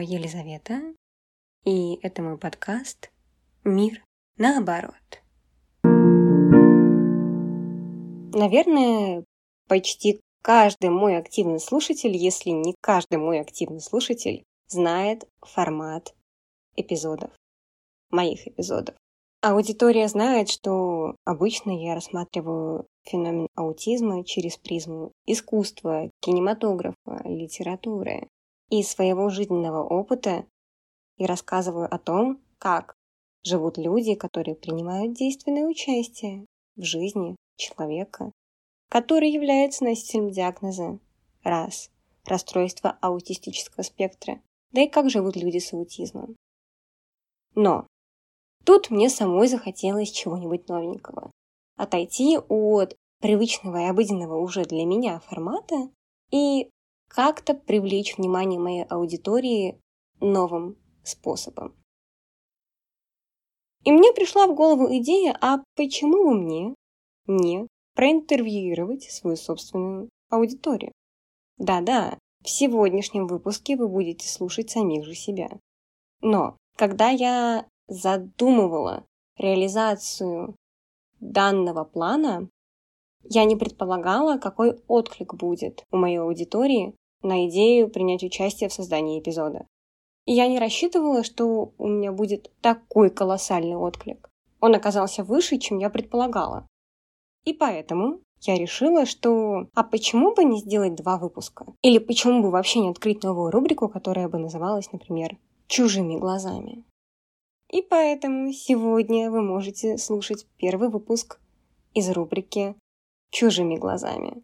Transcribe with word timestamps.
Рожнова 0.00 0.16
Елизавета, 0.16 0.80
и 1.64 1.98
это 2.02 2.22
мой 2.22 2.38
подкаст 2.38 3.10
«Мир 3.64 4.02
наоборот». 4.38 4.94
Наверное, 8.32 9.24
почти 9.68 10.20
каждый 10.42 10.90
мой 10.90 11.16
активный 11.16 11.60
слушатель, 11.60 12.16
если 12.16 12.50
не 12.50 12.74
каждый 12.80 13.18
мой 13.18 13.40
активный 13.40 13.80
слушатель, 13.80 14.42
знает 14.68 15.28
формат 15.42 16.14
эпизодов, 16.76 17.30
моих 18.10 18.46
эпизодов. 18.46 18.94
Аудитория 19.42 20.08
знает, 20.08 20.48
что 20.48 21.16
обычно 21.24 21.70
я 21.70 21.94
рассматриваю 21.94 22.86
феномен 23.04 23.48
аутизма 23.54 24.24
через 24.24 24.56
призму 24.56 25.12
искусства, 25.26 26.10
кинематографа, 26.20 27.22
литературы 27.24 28.28
и 28.70 28.82
своего 28.82 29.28
жизненного 29.28 29.84
опыта 29.84 30.46
и 31.16 31.26
рассказываю 31.26 31.92
о 31.92 31.98
том, 31.98 32.40
как 32.58 32.94
живут 33.44 33.76
люди, 33.78 34.14
которые 34.14 34.54
принимают 34.54 35.12
действенное 35.12 35.66
участие 35.66 36.46
в 36.76 36.82
жизни 36.82 37.36
человека, 37.56 38.32
который 38.88 39.30
является 39.30 39.84
носителем 39.84 40.30
диагноза 40.30 40.98
раз 41.42 41.90
расстройство 42.24 42.96
аутистического 43.00 43.82
спектра, 43.82 44.40
да 44.72 44.82
и 44.82 44.88
как 44.88 45.10
живут 45.10 45.36
люди 45.36 45.58
с 45.58 45.72
аутизмом. 45.72 46.36
Но 47.54 47.86
тут 48.64 48.90
мне 48.90 49.10
самой 49.10 49.48
захотелось 49.48 50.10
чего-нибудь 50.10 50.68
новенького 50.68 51.30
отойти 51.76 52.36
от 52.36 52.94
привычного 53.20 53.78
и 53.78 53.88
обыденного 53.88 54.36
уже 54.36 54.64
для 54.64 54.84
меня 54.84 55.20
формата 55.20 55.90
и 56.30 56.70
как-то 57.10 57.54
привлечь 57.54 58.16
внимание 58.16 58.60
моей 58.60 58.84
аудитории 58.84 59.80
новым 60.20 60.76
способом. 61.02 61.74
И 63.84 63.90
мне 63.92 64.12
пришла 64.12 64.46
в 64.46 64.54
голову 64.54 64.86
идея, 64.98 65.36
а 65.40 65.64
почему 65.74 66.24
бы 66.24 66.34
мне 66.34 66.74
не 67.26 67.66
проинтервьюировать 67.94 69.10
свою 69.10 69.36
собственную 69.36 70.08
аудиторию? 70.28 70.92
Да-да, 71.58 72.18
в 72.44 72.48
сегодняшнем 72.48 73.26
выпуске 73.26 73.76
вы 73.76 73.88
будете 73.88 74.28
слушать 74.28 74.70
самих 74.70 75.04
же 75.04 75.14
себя. 75.14 75.50
Но 76.20 76.56
когда 76.76 77.08
я 77.08 77.66
задумывала 77.88 79.04
реализацию 79.36 80.54
данного 81.18 81.84
плана 81.84 82.48
я 83.30 83.44
не 83.44 83.54
предполагала, 83.54 84.38
какой 84.38 84.80
отклик 84.88 85.34
будет 85.34 85.86
у 85.92 85.96
моей 85.96 86.18
аудитории 86.18 86.94
на 87.22 87.46
идею 87.48 87.88
принять 87.88 88.24
участие 88.24 88.68
в 88.68 88.72
создании 88.72 89.20
эпизода. 89.20 89.66
И 90.26 90.32
я 90.32 90.48
не 90.48 90.58
рассчитывала, 90.58 91.22
что 91.22 91.72
у 91.78 91.86
меня 91.86 92.10
будет 92.10 92.50
такой 92.60 93.08
колоссальный 93.08 93.76
отклик. 93.76 94.28
Он 94.60 94.74
оказался 94.74 95.22
выше, 95.22 95.58
чем 95.58 95.78
я 95.78 95.90
предполагала. 95.90 96.66
И 97.44 97.54
поэтому 97.54 98.20
я 98.40 98.56
решила, 98.56 99.06
что 99.06 99.68
а 99.74 99.84
почему 99.84 100.34
бы 100.34 100.42
не 100.44 100.58
сделать 100.58 100.96
два 100.96 101.16
выпуска? 101.16 101.66
Или 101.82 101.98
почему 101.98 102.42
бы 102.42 102.50
вообще 102.50 102.80
не 102.80 102.90
открыть 102.90 103.22
новую 103.22 103.52
рубрику, 103.52 103.88
которая 103.88 104.28
бы 104.28 104.38
называлась, 104.38 104.90
например, 104.90 105.38
«Чужими 105.68 106.18
глазами». 106.18 106.84
И 107.70 107.80
поэтому 107.82 108.52
сегодня 108.52 109.30
вы 109.30 109.42
можете 109.42 109.98
слушать 109.98 110.48
первый 110.56 110.88
выпуск 110.88 111.38
из 111.94 112.10
рубрики 112.10 112.74
«Чужими 113.30 113.76
глазами». 113.76 114.42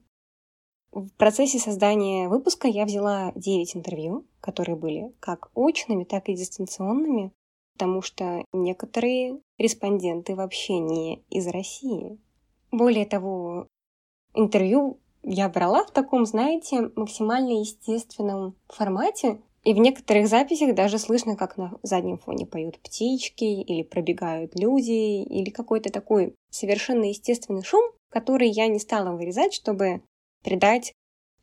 В 0.92 1.10
процессе 1.18 1.58
создания 1.58 2.28
выпуска 2.28 2.68
я 2.68 2.86
взяла 2.86 3.32
9 3.34 3.76
интервью, 3.76 4.24
которые 4.40 4.76
были 4.76 5.12
как 5.20 5.50
очными, 5.54 6.04
так 6.04 6.28
и 6.28 6.34
дистанционными, 6.34 7.32
потому 7.74 8.00
что 8.00 8.44
некоторые 8.54 9.40
респонденты 9.58 10.34
вообще 10.34 10.78
не 10.78 11.22
из 11.28 11.46
России. 11.48 12.18
Более 12.72 13.04
того, 13.04 13.66
интервью 14.34 14.98
я 15.22 15.48
брала 15.48 15.84
в 15.84 15.90
таком, 15.90 16.24
знаете, 16.24 16.90
максимально 16.96 17.60
естественном 17.60 18.54
формате, 18.68 19.40
и 19.64 19.74
в 19.74 19.78
некоторых 19.78 20.28
записях 20.28 20.74
даже 20.74 20.98
слышно, 20.98 21.36
как 21.36 21.56
на 21.56 21.76
заднем 21.82 22.18
фоне 22.18 22.46
поют 22.46 22.78
птички, 22.78 23.44
или 23.44 23.82
пробегают 23.82 24.58
люди, 24.58 25.24
или 25.24 25.50
какой-то 25.50 25.92
такой 25.92 26.34
совершенно 26.50 27.04
естественный 27.04 27.64
шум, 27.64 27.82
который 28.10 28.48
я 28.48 28.68
не 28.68 28.78
стала 28.78 29.16
вырезать, 29.16 29.54
чтобы 29.54 30.02
придать 30.42 30.92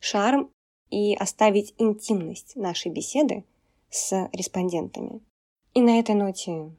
шарм 0.00 0.50
и 0.90 1.14
оставить 1.14 1.74
интимность 1.78 2.56
нашей 2.56 2.90
беседы 2.90 3.44
с 3.90 4.28
респондентами. 4.32 5.20
И 5.72 5.80
на 5.80 5.98
этой 5.98 6.14
ноте 6.14 6.70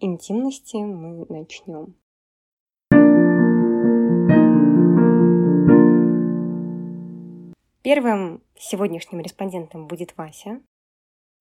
интимности 0.00 0.76
мы 0.76 1.26
начнем. 1.28 1.94
Первым 7.82 8.42
сегодняшним 8.56 9.20
респондентом 9.20 9.86
будет 9.86 10.16
Вася. 10.16 10.60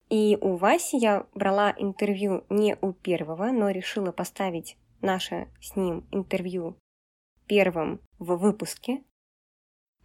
И 0.09 0.37
у 0.41 0.55
Васи 0.57 0.97
я 0.97 1.25
брала 1.33 1.73
интервью 1.77 2.43
не 2.49 2.75
у 2.81 2.93
первого, 2.93 3.51
но 3.51 3.69
решила 3.69 4.11
поставить 4.11 4.75
наше 5.01 5.47
с 5.61 5.75
ним 5.75 6.05
интервью 6.11 6.75
первым 7.51 7.99
в 8.17 8.37
выпуске. 8.37 9.03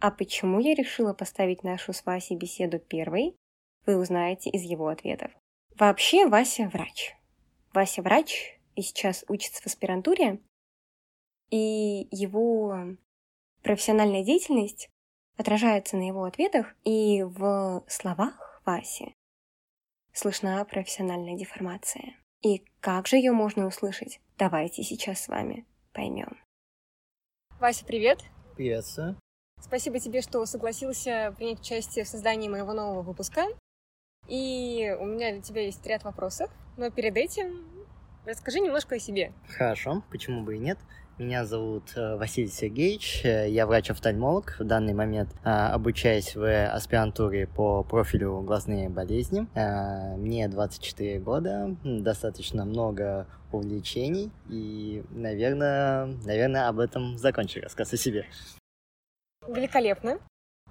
А 0.01 0.11
почему 0.11 0.59
я 0.59 0.75
решила 0.75 1.13
поставить 1.13 1.63
нашу 1.63 1.93
с 1.93 2.05
Васей 2.05 2.35
беседу 2.35 2.77
первой, 2.77 3.37
вы 3.85 3.97
узнаете 3.97 4.49
из 4.49 4.63
его 4.63 4.89
ответов. 4.89 5.31
Вообще 5.79 6.27
Вася 6.27 6.67
врач. 6.67 7.15
Вася 7.73 8.01
врач 8.01 8.59
и 8.75 8.81
сейчас 8.81 9.23
учится 9.29 9.61
в 9.61 9.65
аспирантуре, 9.65 10.41
и 11.49 12.09
его 12.11 12.97
профессиональная 13.63 14.25
деятельность 14.25 14.89
отражается 15.37 15.95
на 15.95 16.05
его 16.05 16.25
ответах 16.25 16.75
и 16.83 17.23
в 17.23 17.81
словах 17.87 18.61
Васи 18.65 19.15
слышна 20.11 20.65
профессиональная 20.65 21.37
деформация. 21.37 22.17
И 22.41 22.65
как 22.81 23.07
же 23.07 23.15
ее 23.15 23.31
можно 23.31 23.67
услышать? 23.67 24.19
Давайте 24.37 24.83
сейчас 24.83 25.21
с 25.21 25.27
вами 25.29 25.65
поймем. 25.93 26.46
Вася, 27.59 27.85
привет! 27.85 28.23
Приветствую. 28.55 29.17
Спасибо 29.59 29.99
тебе, 29.99 30.21
что 30.21 30.45
согласился 30.45 31.33
принять 31.37 31.59
участие 31.59 32.05
в 32.05 32.07
создании 32.07 32.47
моего 32.47 32.71
нового 32.71 33.01
выпуска. 33.01 33.45
И 34.27 34.95
у 34.99 35.05
меня 35.05 35.31
для 35.31 35.41
тебя 35.41 35.61
есть 35.63 35.83
ряд 35.87 36.03
вопросов, 36.03 36.51
но 36.77 36.91
перед 36.91 37.17
этим 37.17 37.65
расскажи 38.25 38.59
немножко 38.59 38.97
о 38.97 38.99
себе. 38.99 39.33
Хорошо, 39.49 40.03
почему 40.11 40.43
бы 40.43 40.57
и 40.57 40.59
нет. 40.59 40.77
Меня 41.19 41.45
зовут 41.45 41.93
э, 41.95 42.15
Василий 42.15 42.47
Сергеевич, 42.47 43.25
э, 43.25 43.49
я 43.49 43.65
врач-офтальмолог. 43.65 44.55
В 44.59 44.63
данный 44.63 44.93
момент 44.93 45.33
э, 45.43 45.49
обучаюсь 45.49 46.35
в 46.35 46.67
аспирантуре 46.67 47.47
по 47.47 47.83
профилю 47.83 48.41
глазные 48.41 48.87
болезни. 48.89 49.47
Мне 50.15 50.47
24 50.47 51.17
года, 51.17 51.75
достаточно 51.83 52.65
много 52.65 53.25
увлечений, 53.51 54.31
и, 54.47 55.03
наверное, 55.09 56.05
наверное, 56.05 56.67
об 56.67 56.77
этом 56.77 57.17
закончу 57.17 57.61
рассказ 57.61 57.93
о 57.93 57.97
себе. 57.97 58.27
Великолепно. 59.47 60.19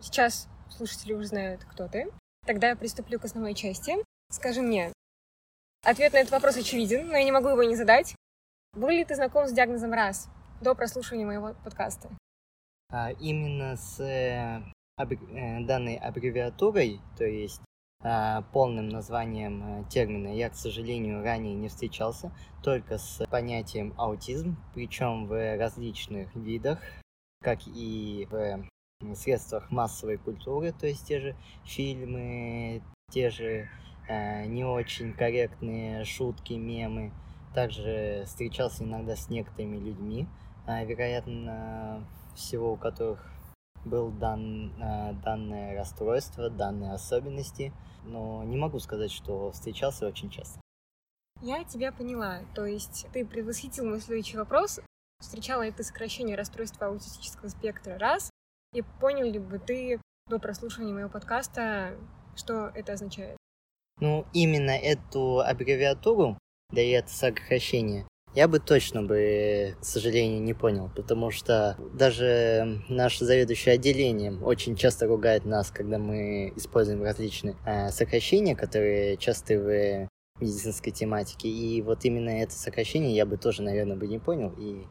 Сейчас 0.00 0.46
слушатели 0.70 1.12
уже 1.14 1.26
знают, 1.26 1.64
кто 1.64 1.88
ты. 1.88 2.06
Тогда 2.46 2.68
я 2.68 2.76
приступлю 2.76 3.18
к 3.18 3.24
основной 3.24 3.54
части. 3.54 3.94
Скажи 4.30 4.62
мне, 4.62 4.92
ответ 5.84 6.12
на 6.12 6.18
этот 6.18 6.30
вопрос 6.30 6.56
очевиден, 6.56 7.08
но 7.08 7.16
я 7.16 7.24
не 7.24 7.32
могу 7.32 7.48
его 7.48 7.64
не 7.64 7.74
задать. 7.74 8.14
Был 8.74 8.90
ли 8.90 9.04
ты 9.04 9.16
знаком 9.16 9.48
с 9.48 9.52
диагнозом 9.52 9.92
РАС? 9.92 10.28
До 10.60 10.74
прослушивания 10.74 11.26
моего 11.26 11.54
подкаста. 11.64 12.10
А 12.90 13.10
именно 13.10 13.76
с 13.76 14.00
э, 14.00 14.62
э, 14.98 15.60
данной 15.64 15.96
аббревиатурой, 15.96 17.00
то 17.18 17.24
есть 17.24 17.60
э, 18.02 18.42
полным 18.52 18.88
названием 18.88 19.62
э, 19.62 19.84
термина, 19.88 20.34
я, 20.34 20.50
к 20.50 20.54
сожалению, 20.54 21.22
ранее 21.22 21.54
не 21.54 21.68
встречался, 21.68 22.32
только 22.62 22.98
с 22.98 23.26
понятием 23.26 23.94
аутизм, 23.96 24.56
причем 24.74 25.26
в 25.26 25.56
различных 25.56 26.34
видах, 26.34 26.80
как 27.42 27.60
и 27.66 28.28
в 28.30 29.14
средствах 29.14 29.70
массовой 29.70 30.16
культуры, 30.16 30.72
то 30.72 30.86
есть 30.86 31.06
те 31.06 31.20
же 31.20 31.36
фильмы, 31.64 32.82
те 33.10 33.30
же 33.30 33.68
э, 34.08 34.46
не 34.46 34.64
очень 34.64 35.12
корректные 35.12 36.04
шутки, 36.04 36.54
мемы. 36.54 37.12
Также 37.54 38.24
встречался 38.26 38.84
иногда 38.84 39.16
с 39.16 39.30
некоторыми 39.30 39.78
людьми, 39.78 40.26
а, 40.26 40.45
вероятно, 40.66 42.04
всего 42.34 42.72
у 42.72 42.76
которых 42.76 43.20
был 43.84 44.10
дан, 44.10 44.72
а, 44.82 45.12
данное 45.12 45.76
расстройство, 45.76 46.50
данные 46.50 46.92
особенности, 46.92 47.72
но 48.04 48.42
не 48.44 48.56
могу 48.56 48.78
сказать, 48.78 49.12
что 49.12 49.52
встречался 49.52 50.06
очень 50.06 50.30
часто. 50.30 50.60
Я 51.42 51.64
тебя 51.64 51.92
поняла. 51.92 52.40
То 52.54 52.66
есть 52.66 53.06
ты 53.12 53.24
предвосхитил 53.24 53.86
мой 53.86 54.00
следующий 54.00 54.38
вопрос. 54.38 54.80
Встречала 55.20 55.62
ли 55.62 55.72
ты 55.72 55.82
сокращение 55.82 56.36
расстройства 56.36 56.88
аутистического 56.88 57.48
спектра 57.48 57.98
раз? 57.98 58.30
И 58.74 58.82
понял 59.00 59.26
ли 59.26 59.38
бы 59.38 59.58
ты 59.58 60.00
до 60.28 60.38
прослушивания 60.38 60.92
моего 60.92 61.08
подкаста, 61.08 61.96
Что 62.34 62.68
это 62.74 62.92
означает? 62.92 63.36
Ну, 63.98 64.26
именно 64.34 64.72
эту 64.72 65.40
аббревиатуру, 65.40 66.36
да 66.70 66.82
и 66.82 66.90
это 66.90 67.08
сокращение, 67.08 68.06
я 68.36 68.48
бы 68.48 68.58
точно 68.58 69.02
бы, 69.02 69.74
к 69.80 69.84
сожалению, 69.84 70.42
не 70.42 70.52
понял, 70.52 70.90
потому 70.94 71.30
что 71.30 71.76
даже 71.94 72.82
наш 72.90 73.18
заведующий 73.18 73.70
отделением 73.70 74.44
очень 74.44 74.76
часто 74.76 75.06
ругает 75.06 75.46
нас, 75.46 75.70
когда 75.70 75.96
мы 75.96 76.52
используем 76.54 77.02
различные 77.02 77.56
э, 77.64 77.88
сокращения, 77.88 78.54
которые 78.54 79.16
часто 79.16 79.54
в 79.54 80.08
медицинской 80.38 80.92
тематике. 80.92 81.48
И 81.48 81.80
вот 81.80 82.04
именно 82.04 82.28
это 82.28 82.52
сокращение 82.52 83.16
я 83.16 83.24
бы 83.24 83.38
тоже, 83.38 83.62
наверное, 83.62 83.96
бы 83.96 84.06
не 84.06 84.18
понял. 84.18 84.52
И 84.58 84.84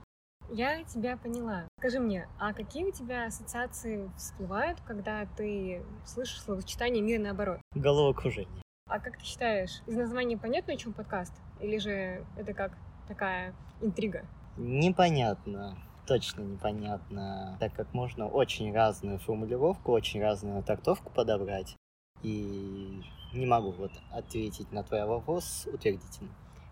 я 0.50 0.84
тебя 0.84 1.16
поняла. 1.16 1.68
Скажи 1.78 2.00
мне, 2.00 2.28
а 2.40 2.52
какие 2.52 2.86
у 2.86 2.92
тебя 2.92 3.28
ассоциации 3.28 4.10
всплывают, 4.18 4.80
когда 4.88 5.28
ты 5.38 5.84
слышишь 6.04 6.42
словосочетание 6.42 7.04
«мир 7.04 7.20
наоборот»? 7.20 7.60
Головокружение. 7.76 8.64
А 8.88 9.00
как 9.00 9.20
ты 9.20 9.24
считаешь, 9.24 9.84
из 9.86 9.96
названия 9.96 10.36
понятно, 10.36 10.74
о 10.74 10.78
чем 10.78 10.94
подкаст? 10.94 11.34
Или 11.60 11.78
же 11.78 12.26
это 12.38 12.54
как 12.54 12.72
такая 13.08 13.54
интрига? 13.82 14.26
Непонятно 14.58 15.78
точно 16.06 16.42
непонятно, 16.42 17.58
так 17.60 17.74
как 17.74 17.94
можно 17.94 18.28
очень 18.28 18.74
разную 18.74 19.20
формулировку, 19.20 19.92
очень 19.92 20.22
разную 20.22 20.64
трактовку 20.64 21.12
подобрать. 21.12 21.76
И 22.22 23.02
не 23.34 23.46
могу 23.46 23.72
вот 23.72 23.92
ответить 24.12 24.72
на 24.72 24.84
твой 24.84 25.06
вопрос 25.06 25.68
утвердительно. 25.72 26.30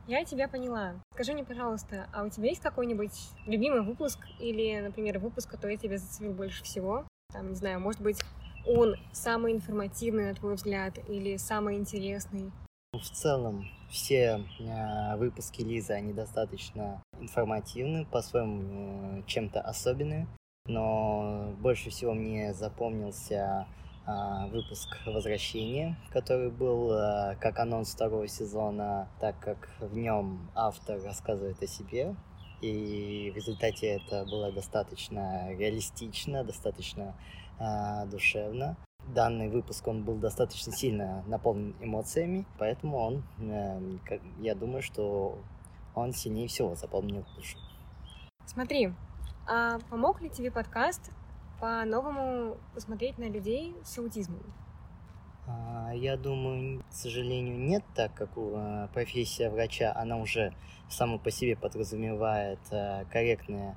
Я 0.07 0.25
тебя 0.25 0.47
поняла. 0.47 0.95
Скажи 1.13 1.33
мне, 1.33 1.43
пожалуйста, 1.43 2.07
а 2.13 2.23
у 2.23 2.29
тебя 2.29 2.49
есть 2.49 2.61
какой-нибудь 2.61 3.13
любимый 3.45 3.81
выпуск 3.81 4.19
или, 4.39 4.79
например, 4.81 5.19
выпуск, 5.19 5.49
который 5.49 5.77
тебя 5.77 5.97
зацепил 5.97 6.33
больше 6.33 6.63
всего? 6.63 7.07
Там, 7.31 7.49
не 7.49 7.55
знаю, 7.55 7.79
может 7.79 8.01
быть, 8.01 8.19
он 8.67 8.95
самый 9.13 9.53
информативный, 9.53 10.25
на 10.25 10.35
твой 10.35 10.55
взгляд, 10.55 10.97
или 11.07 11.37
самый 11.37 11.77
интересный? 11.77 12.51
В 12.93 13.09
целом, 13.09 13.65
все 13.89 14.45
э, 14.59 15.17
выпуски 15.17 15.63
Лизы, 15.63 15.93
они 15.93 16.13
достаточно 16.13 17.03
информативны, 17.19 18.05
по-своему 18.05 19.19
э, 19.19 19.23
чем-то 19.25 19.61
особенные, 19.61 20.27
но 20.67 21.55
больше 21.59 21.89
всего 21.89 22.13
мне 22.13 22.53
запомнился 22.53 23.65
э, 24.05 24.47
выпуск 24.51 24.95
«Возвращение», 25.07 25.95
который 26.11 26.51
был 26.51 26.91
э, 26.93 27.35
как 27.41 27.57
анонс 27.57 27.95
второго 27.95 28.27
сезона, 28.27 29.09
так 29.19 29.39
как 29.39 29.71
в 29.79 29.97
нем 29.97 30.51
автор 30.53 31.01
рассказывает 31.01 31.63
о 31.63 31.67
себе, 31.67 32.15
и 32.61 33.31
в 33.33 33.35
результате 33.35 33.87
это 33.87 34.23
было 34.25 34.51
достаточно 34.51 35.51
реалистично, 35.55 36.43
достаточно 36.43 37.15
э, 37.59 38.05
душевно. 38.05 38.77
Данный 39.07 39.49
выпуск, 39.49 39.85
он 39.87 40.03
был 40.03 40.15
достаточно 40.15 40.71
сильно 40.71 41.23
наполнен 41.27 41.75
эмоциями, 41.81 42.45
поэтому 42.57 42.97
он, 42.97 43.23
э, 43.39 43.79
я 44.39 44.55
думаю, 44.55 44.81
что 44.81 45.37
он 45.93 46.13
сильнее 46.13 46.47
всего 46.47 46.75
запомнил 46.75 47.25
душу. 47.35 47.57
Смотри, 48.45 48.93
а 49.47 49.79
помог 49.89 50.21
ли 50.21 50.29
тебе 50.29 50.51
подкаст 50.51 51.11
по-новому 51.59 52.57
посмотреть 52.73 53.17
на 53.17 53.29
людей 53.29 53.75
с 53.83 53.97
аутизмом? 53.97 54.41
А, 55.47 55.91
я 55.93 56.15
думаю, 56.15 56.81
к 56.89 56.93
сожалению, 56.93 57.59
нет, 57.59 57.83
так 57.95 58.13
как 58.13 58.29
э, 58.37 58.87
профессия 58.93 59.49
врача, 59.49 59.93
она 59.95 60.17
уже 60.17 60.53
само 60.89 61.19
по 61.19 61.29
себе 61.29 61.57
подразумевает 61.57 62.59
э, 62.71 63.05
корректное 63.11 63.75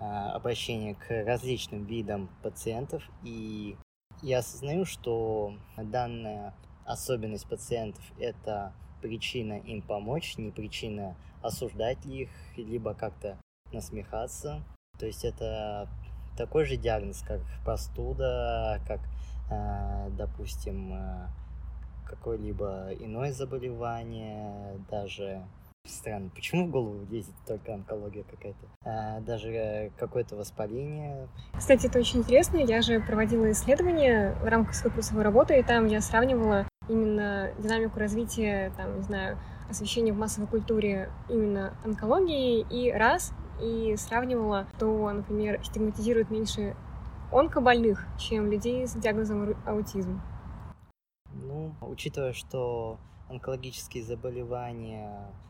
обращение 0.00 0.94
к 0.94 1.24
различным 1.24 1.84
видам 1.84 2.28
пациентов. 2.40 3.02
И 3.24 3.76
я 4.22 4.38
осознаю, 4.38 4.84
что 4.84 5.54
данная 5.76 6.54
особенность 6.84 7.48
пациентов– 7.48 8.04
это 8.18 8.72
причина 9.00 9.54
им 9.54 9.82
помочь, 9.82 10.36
не 10.38 10.50
причина 10.50 11.16
осуждать 11.42 12.04
их, 12.06 12.30
либо 12.56 12.94
как-то 12.94 13.38
насмехаться. 13.72 14.62
То 14.98 15.06
есть 15.06 15.24
это 15.24 15.88
такой 16.36 16.64
же 16.64 16.76
диагноз, 16.76 17.22
как 17.22 17.40
простуда, 17.64 18.80
как, 18.86 19.00
э, 19.50 20.10
допустим, 20.16 20.92
э, 20.94 21.28
какое-либо 22.06 22.90
иное 22.98 23.32
заболевание, 23.32 24.78
даже 24.90 25.44
Странно, 25.88 26.30
почему 26.34 26.66
в 26.66 26.70
голову 26.70 27.06
лезет 27.10 27.34
только 27.46 27.74
онкология 27.74 28.22
какая-то? 28.24 28.66
А, 28.84 29.20
даже 29.20 29.90
какое-то 29.98 30.36
воспаление. 30.36 31.28
Кстати, 31.56 31.86
это 31.86 31.98
очень 31.98 32.20
интересно. 32.20 32.58
Я 32.58 32.82
же 32.82 33.00
проводила 33.00 33.50
исследование 33.52 34.34
в 34.42 34.44
рамках 34.44 34.74
своей 34.74 34.94
курсовой 34.94 35.24
работы, 35.24 35.58
и 35.58 35.62
там 35.62 35.86
я 35.86 36.00
сравнивала 36.00 36.68
именно 36.88 37.50
динамику 37.58 37.98
развития, 37.98 38.72
там, 38.76 38.96
не 38.96 39.02
знаю, 39.02 39.38
освещения 39.70 40.12
в 40.12 40.18
массовой 40.18 40.46
культуре 40.46 41.10
именно 41.28 41.74
онкологии 41.84 42.66
и 42.70 42.92
раз, 42.92 43.32
и 43.60 43.96
сравнивала, 43.96 44.66
то, 44.78 45.10
например, 45.10 45.60
стигматизируют 45.64 46.30
меньше 46.30 46.76
онкобольных, 47.32 48.06
чем 48.18 48.50
людей 48.50 48.86
с 48.86 48.92
диагнозом 48.92 49.54
аутизм. 49.66 50.20
Ну, 51.32 51.74
учитывая, 51.80 52.32
что 52.32 52.98
онкологические 53.28 54.02
заболевания 54.02 55.28
э, 55.28 55.47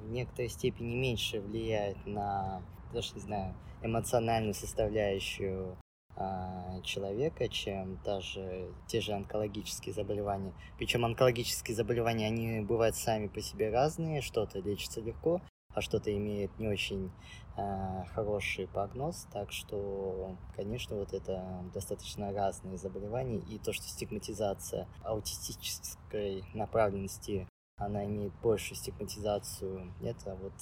в 0.00 0.10
некоторой 0.10 0.48
степени 0.48 0.94
меньше 0.94 1.40
влияют 1.40 1.98
на, 2.06 2.62
даже 2.92 3.14
не 3.14 3.20
знаю, 3.20 3.54
эмоциональную 3.82 4.54
составляющую 4.54 5.76
э, 6.16 6.80
человека, 6.82 7.48
чем 7.48 8.00
даже 8.04 8.72
те 8.86 9.00
же 9.00 9.12
онкологические 9.12 9.94
заболевания. 9.94 10.52
Причем 10.78 11.04
онкологические 11.04 11.76
заболевания, 11.76 12.26
они 12.26 12.60
бывают 12.60 12.96
сами 12.96 13.28
по 13.28 13.40
себе 13.40 13.70
разные, 13.70 14.20
что-то 14.20 14.58
лечится 14.60 15.00
легко, 15.00 15.40
а 15.74 15.80
что-то 15.80 16.14
имеет 16.16 16.58
не 16.58 16.68
очень 16.68 17.10
э, 17.56 18.04
хороший 18.14 18.66
прогноз, 18.66 19.26
так 19.32 19.52
что, 19.52 20.36
конечно, 20.56 20.96
вот 20.96 21.12
это 21.12 21.64
достаточно 21.72 22.32
разные 22.32 22.78
заболевания, 22.78 23.38
и 23.48 23.58
то, 23.58 23.72
что 23.72 23.84
стигматизация 23.84 24.88
аутистической 25.04 26.44
направленности, 26.54 27.46
она 27.78 28.04
имеет 28.04 28.32
большую 28.42 28.76
стигматизацию, 28.76 29.92
это 30.02 30.34
вот 30.36 30.52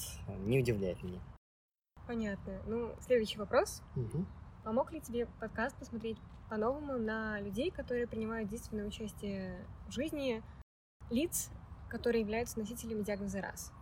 не 0.47 0.61
удивляет 0.61 1.03
меня. 1.03 1.21
Понятно. 2.07 2.61
Ну, 2.67 2.95
следующий 3.01 3.39
вопрос. 3.39 3.83
Угу. 3.97 4.25
Помог 4.65 4.93
ли 4.93 5.01
тебе 5.01 5.27
подкаст 5.41 5.77
посмотреть 5.77 6.19
по-новому 6.49 6.99
на 6.99 7.41
людей, 7.41 7.71
которые 7.71 8.07
принимают 8.07 8.49
действенное 8.49 8.87
участие 8.87 9.65
в 9.89 9.93
жизни 9.93 10.43
лиц, 11.11 11.51
которые 11.89 12.21
являются 12.21 12.59
носителями 12.59 13.03
диагноза 13.03 13.41
РАС? 13.41 13.73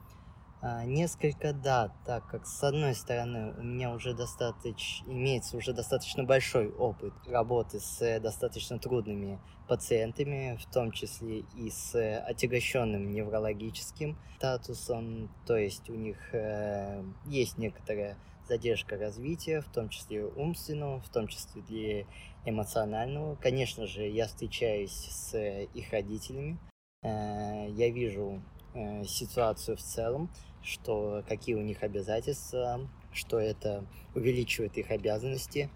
А, 0.66 0.82
несколько 0.86 1.52
да, 1.52 1.92
так 2.06 2.26
как 2.26 2.46
с 2.46 2.64
одной 2.64 2.94
стороны 2.94 3.52
у 3.58 3.62
меня 3.62 3.92
уже 3.92 4.14
достаточно 4.14 5.04
имеется 5.12 5.58
уже 5.58 5.74
достаточно 5.74 6.24
большой 6.24 6.70
опыт 6.70 7.12
работы 7.26 7.80
с 7.80 8.18
достаточно 8.20 8.78
трудными 8.78 9.38
пациентами, 9.68 10.56
в 10.58 10.64
том 10.72 10.90
числе 10.90 11.40
и 11.54 11.68
с 11.68 11.94
отягощенным 12.18 13.10
неврологическим 13.10 14.16
статусом, 14.36 15.28
то 15.46 15.54
есть 15.54 15.90
у 15.90 15.94
них 15.96 16.16
э, 16.32 17.04
есть 17.26 17.58
некоторая 17.58 18.16
задержка 18.48 18.96
развития, 18.96 19.60
в 19.60 19.70
том 19.70 19.90
числе 19.90 20.24
умственного, 20.24 20.98
в 21.00 21.10
том 21.10 21.28
числе 21.28 21.60
для 21.60 22.06
эмоционального. 22.46 23.34
Конечно 23.36 23.86
же, 23.86 24.08
я 24.08 24.26
встречаюсь 24.26 24.92
с 24.92 25.36
их 25.36 25.92
родителями, 25.92 26.58
э, 27.02 27.66
я 27.68 27.90
вижу 27.90 28.42
э, 28.72 29.04
ситуацию 29.04 29.76
в 29.76 29.82
целом, 29.82 30.30
что 30.64 31.22
какие 31.28 31.54
у 31.54 31.62
них 31.62 31.82
обязательства, 31.82 32.80
что 33.12 33.38
это 33.38 33.84
увеличивает 34.14 34.76
их 34.76 34.90
обязанности. 34.90 35.70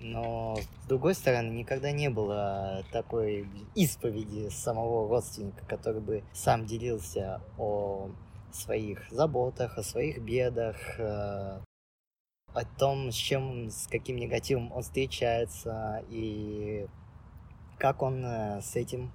Но, 0.00 0.56
с 0.56 0.88
другой 0.88 1.14
стороны, 1.14 1.50
никогда 1.50 1.92
не 1.92 2.08
было 2.08 2.82
такой 2.90 3.46
исповеди 3.74 4.48
самого 4.48 5.06
родственника, 5.06 5.64
который 5.66 6.00
бы 6.00 6.24
сам 6.32 6.64
делился 6.64 7.42
о 7.58 8.10
своих 8.52 9.06
заботах, 9.10 9.76
о 9.76 9.82
своих 9.82 10.22
бедах, 10.22 10.76
э, 10.98 11.60
о 12.54 12.64
том, 12.78 13.12
с 13.12 13.14
чем, 13.14 13.70
с 13.70 13.86
каким 13.86 14.16
негативом 14.16 14.72
он 14.72 14.82
встречается 14.82 16.02
и 16.08 16.86
как 17.78 18.02
он 18.02 18.24
э, 18.24 18.60
с 18.62 18.76
этим 18.76 19.12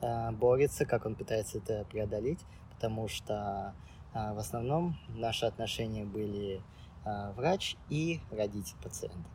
э, 0.00 0.30
борется, 0.32 0.86
как 0.86 1.06
он 1.06 1.14
пытается 1.14 1.58
это 1.58 1.84
преодолеть, 1.90 2.40
потому 2.70 3.08
что 3.08 3.74
в 4.14 4.38
основном 4.38 4.96
наши 5.08 5.46
отношения 5.46 6.04
были 6.04 6.60
а, 7.04 7.32
врач 7.32 7.76
и 7.88 8.20
родитель 8.30 8.76
пациента. 8.82 9.28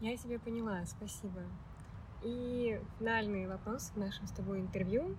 Я 0.00 0.16
тебя 0.16 0.38
поняла, 0.38 0.84
спасибо. 0.86 1.42
И 2.22 2.80
финальный 2.98 3.46
вопрос 3.46 3.92
в 3.94 3.96
нашем 3.96 4.26
с 4.26 4.30
тобой 4.30 4.60
интервью. 4.60 5.16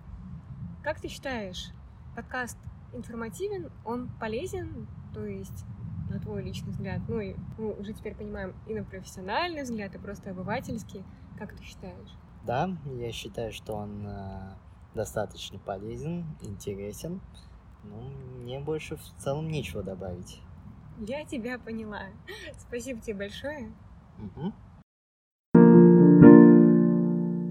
Как 0.82 1.00
ты 1.00 1.08
считаешь, 1.08 1.70
подкаст 2.14 2.58
информативен, 2.92 3.70
он 3.84 4.08
полезен, 4.20 4.86
то 5.12 5.24
есть 5.24 5.64
на 6.08 6.20
твой 6.20 6.42
личный 6.42 6.70
взгляд, 6.70 7.00
ну 7.08 7.20
и 7.20 7.34
мы 7.58 7.72
уже 7.74 7.92
теперь 7.92 8.14
понимаем 8.14 8.54
и 8.66 8.74
на 8.74 8.84
профессиональный 8.84 9.62
взгляд, 9.62 9.94
и 9.94 9.98
просто 9.98 10.30
обывательский, 10.30 11.02
как 11.38 11.56
ты 11.56 11.62
считаешь? 11.64 12.16
да, 12.46 12.70
я 12.98 13.10
считаю, 13.12 13.52
что 13.52 13.74
он 13.74 14.06
э, 14.06 14.54
достаточно 14.94 15.58
полезен, 15.58 16.26
интересен. 16.42 17.20
Ну, 17.84 18.10
мне 18.42 18.60
больше 18.60 18.96
в 18.96 19.02
целом 19.18 19.48
нечего 19.48 19.82
добавить. 19.82 20.40
Я 20.98 21.24
тебя 21.24 21.58
поняла. 21.58 22.06
Спасибо 22.58 23.00
тебе 23.00 23.16
большое. 23.16 23.72
Угу. 24.18 24.52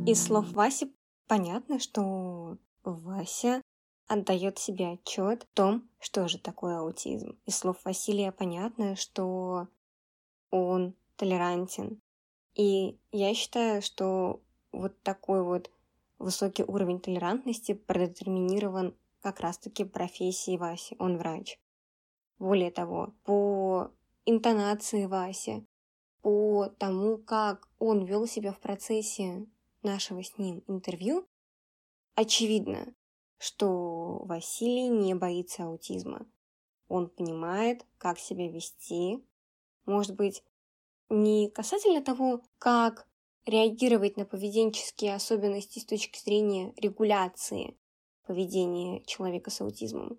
Из 0.06 0.22
слов 0.22 0.52
Васи 0.52 0.94
понятно, 1.28 1.80
что 1.80 2.58
Вася 2.84 3.62
отдает 4.08 4.60
себе 4.60 4.92
отчет 4.92 5.44
в 5.44 5.56
том, 5.56 5.90
что 6.00 6.28
же 6.28 6.38
такое 6.38 6.80
аутизм. 6.80 7.38
Из 7.46 7.58
слов 7.58 7.78
Василия 7.84 8.32
понятно, 8.32 8.96
что 8.96 9.68
он 10.52 10.94
толерантен. 11.16 12.02
И 12.56 13.00
я 13.12 13.34
считаю, 13.34 13.82
что 13.82 14.42
вот 14.72 15.02
такой 15.04 15.44
вот 15.44 15.72
высокий 16.20 16.64
уровень 16.64 17.00
толерантности 17.00 17.74
продетерминирован 17.74 18.96
как 19.24 19.40
раз-таки 19.40 19.86
профессией 19.86 20.58
Васи. 20.58 20.96
Он 21.00 21.18
врач. 21.18 21.58
Более 22.40 22.72
того, 22.72 23.16
по 23.24 23.90
интонации 24.26 25.06
Васи, 25.06 25.66
по 26.22 26.68
тому, 26.78 27.18
как 27.18 27.70
он 27.80 28.06
вел 28.06 28.28
себя 28.28 28.52
в 28.52 28.60
процессе 28.60 29.48
нашего 29.82 30.24
с 30.24 30.38
ним 30.38 30.62
интервью, 30.68 31.26
очевидно, 32.16 32.94
что 33.38 34.24
Василий 34.26 34.90
не 34.90 35.14
боится 35.16 35.64
аутизма. 35.64 36.28
Он 36.90 37.10
понимает, 37.10 37.86
как 37.98 38.20
себя 38.20 38.50
вести. 38.50 39.26
Может 39.86 40.16
быть, 40.16 40.44
не 41.10 41.50
касательно 41.50 42.04
того, 42.04 42.42
как 42.60 43.08
реагировать 43.46 44.18
на 44.18 44.26
поведенческие 44.26 45.16
особенности 45.16 45.80
с 45.80 45.86
точки 45.86 46.20
зрения 46.20 46.74
регуляции 46.78 47.78
поведения 48.26 49.02
человека 49.06 49.50
с 49.52 49.62
аутизмом, 49.62 50.18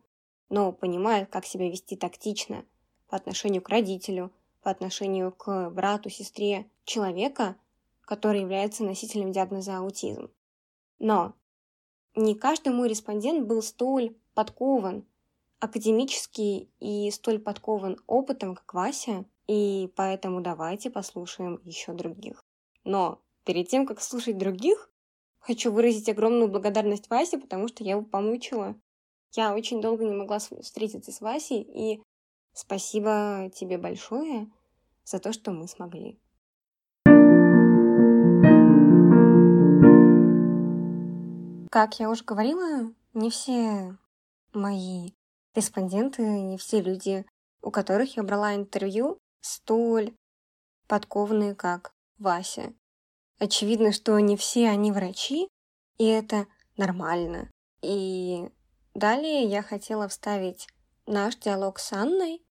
но 0.49 0.73
понимает, 0.73 1.29
как 1.31 1.47
себя 1.47 1.71
вести 1.71 1.97
тактично 1.97 2.65
по 3.09 3.17
отношению 3.17 3.63
к 3.63 3.69
родителю, 3.69 4.31
по 4.63 4.71
отношению 4.71 5.33
к 5.33 5.71
брату, 5.71 6.11
сестре 6.11 6.67
человека, 6.85 7.57
который 8.03 8.41
является 8.41 8.85
носителем 8.85 9.33
диагноза 9.33 9.79
аутизм. 9.79 10.31
Но 10.99 11.35
не 12.15 12.35
каждый 12.35 12.73
мой 12.73 12.89
респондент 12.89 13.47
был 13.47 13.63
столь 13.63 14.17
подкован 14.35 15.05
академически 15.61 16.69
и 16.79 17.11
столь 17.11 17.39
подкован 17.39 17.99
опытом, 18.07 18.55
как 18.55 18.75
Вася, 18.75 19.25
и 19.47 19.91
поэтому 19.97 20.41
давайте 20.41 20.91
послушаем 20.91 21.61
еще 21.65 21.93
других. 21.93 22.45
Но 22.85 23.21
перед 23.45 23.69
тем, 23.69 23.87
как 23.87 24.01
слушать 24.01 24.39
других, 24.39 24.91
хочу 25.45 25.71
выразить 25.71 26.09
огромную 26.09 26.49
благодарность 26.49 27.11
Васе, 27.11 27.39
потому 27.39 27.69
что 27.69 27.85
я 27.85 27.93
его 27.93 28.03
помучила. 28.03 28.75
Я 29.33 29.55
очень 29.55 29.81
долго 29.81 30.05
не 30.05 30.15
могла 30.15 30.39
встретиться 30.39 31.13
с 31.13 31.21
Васей, 31.21 31.61
и 31.61 32.03
спасибо 32.53 33.51
тебе 33.55 33.79
большое 33.79 34.51
за 35.05 35.19
то, 35.19 35.33
что 35.33 35.51
мы 35.51 35.69
смогли. 35.69 36.19
Как 41.71 41.99
я 41.99 42.09
уже 42.09 42.25
говорила, 42.25 42.93
не 43.13 43.31
все 43.31 43.99
мои 44.53 45.11
респонденты, 45.55 46.23
не 46.23 46.57
все 46.57 46.81
люди, 46.81 47.27
у 47.61 47.71
которых 47.71 48.17
я 48.17 48.23
брала 48.23 48.55
интервью, 48.55 49.19
столь 49.41 50.15
подкованные, 50.87 51.55
как 51.55 51.93
Вася. 52.19 52.73
Очевидно, 53.39 53.93
что 53.93 54.19
не 54.19 54.37
все 54.37 54.69
они 54.69 54.93
врачи, 54.93 55.49
и 55.99 56.07
это 56.07 56.47
нормально. 56.77 57.51
И 57.83 58.49
далее 58.95 59.45
я 59.45 59.63
хотела 59.63 60.09
вставить 60.09 60.69
наш 61.07 61.37
диалог 61.37 61.79
с 61.79 61.93
Анной. 61.93 62.43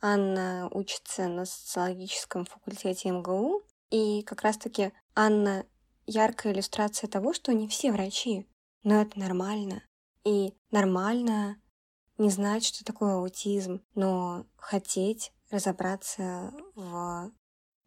Анна 0.00 0.68
учится 0.72 1.28
на 1.28 1.44
социологическом 1.44 2.44
факультете 2.44 3.10
МГУ, 3.10 3.62
и 3.90 4.22
как 4.22 4.42
раз-таки 4.42 4.92
Анна 5.14 5.64
яркая 6.06 6.52
иллюстрация 6.52 7.08
того, 7.08 7.32
что 7.32 7.52
не 7.52 7.68
все 7.68 7.92
врачи. 7.92 8.48
Но 8.82 9.00
это 9.02 9.18
нормально. 9.18 9.82
И 10.24 10.54
нормально 10.70 11.60
не 12.18 12.30
знать, 12.30 12.64
что 12.64 12.84
такое 12.84 13.14
аутизм, 13.14 13.82
но 13.94 14.46
хотеть 14.56 15.32
разобраться 15.50 16.52
в 16.74 17.30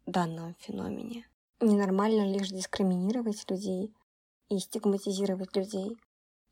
данном 0.06 0.54
феномене. 0.58 1.26
Ненормально 1.60 2.32
лишь 2.32 2.50
дискриминировать 2.50 3.50
людей 3.50 3.94
и 4.48 4.58
стигматизировать 4.58 5.56
людей. 5.56 5.96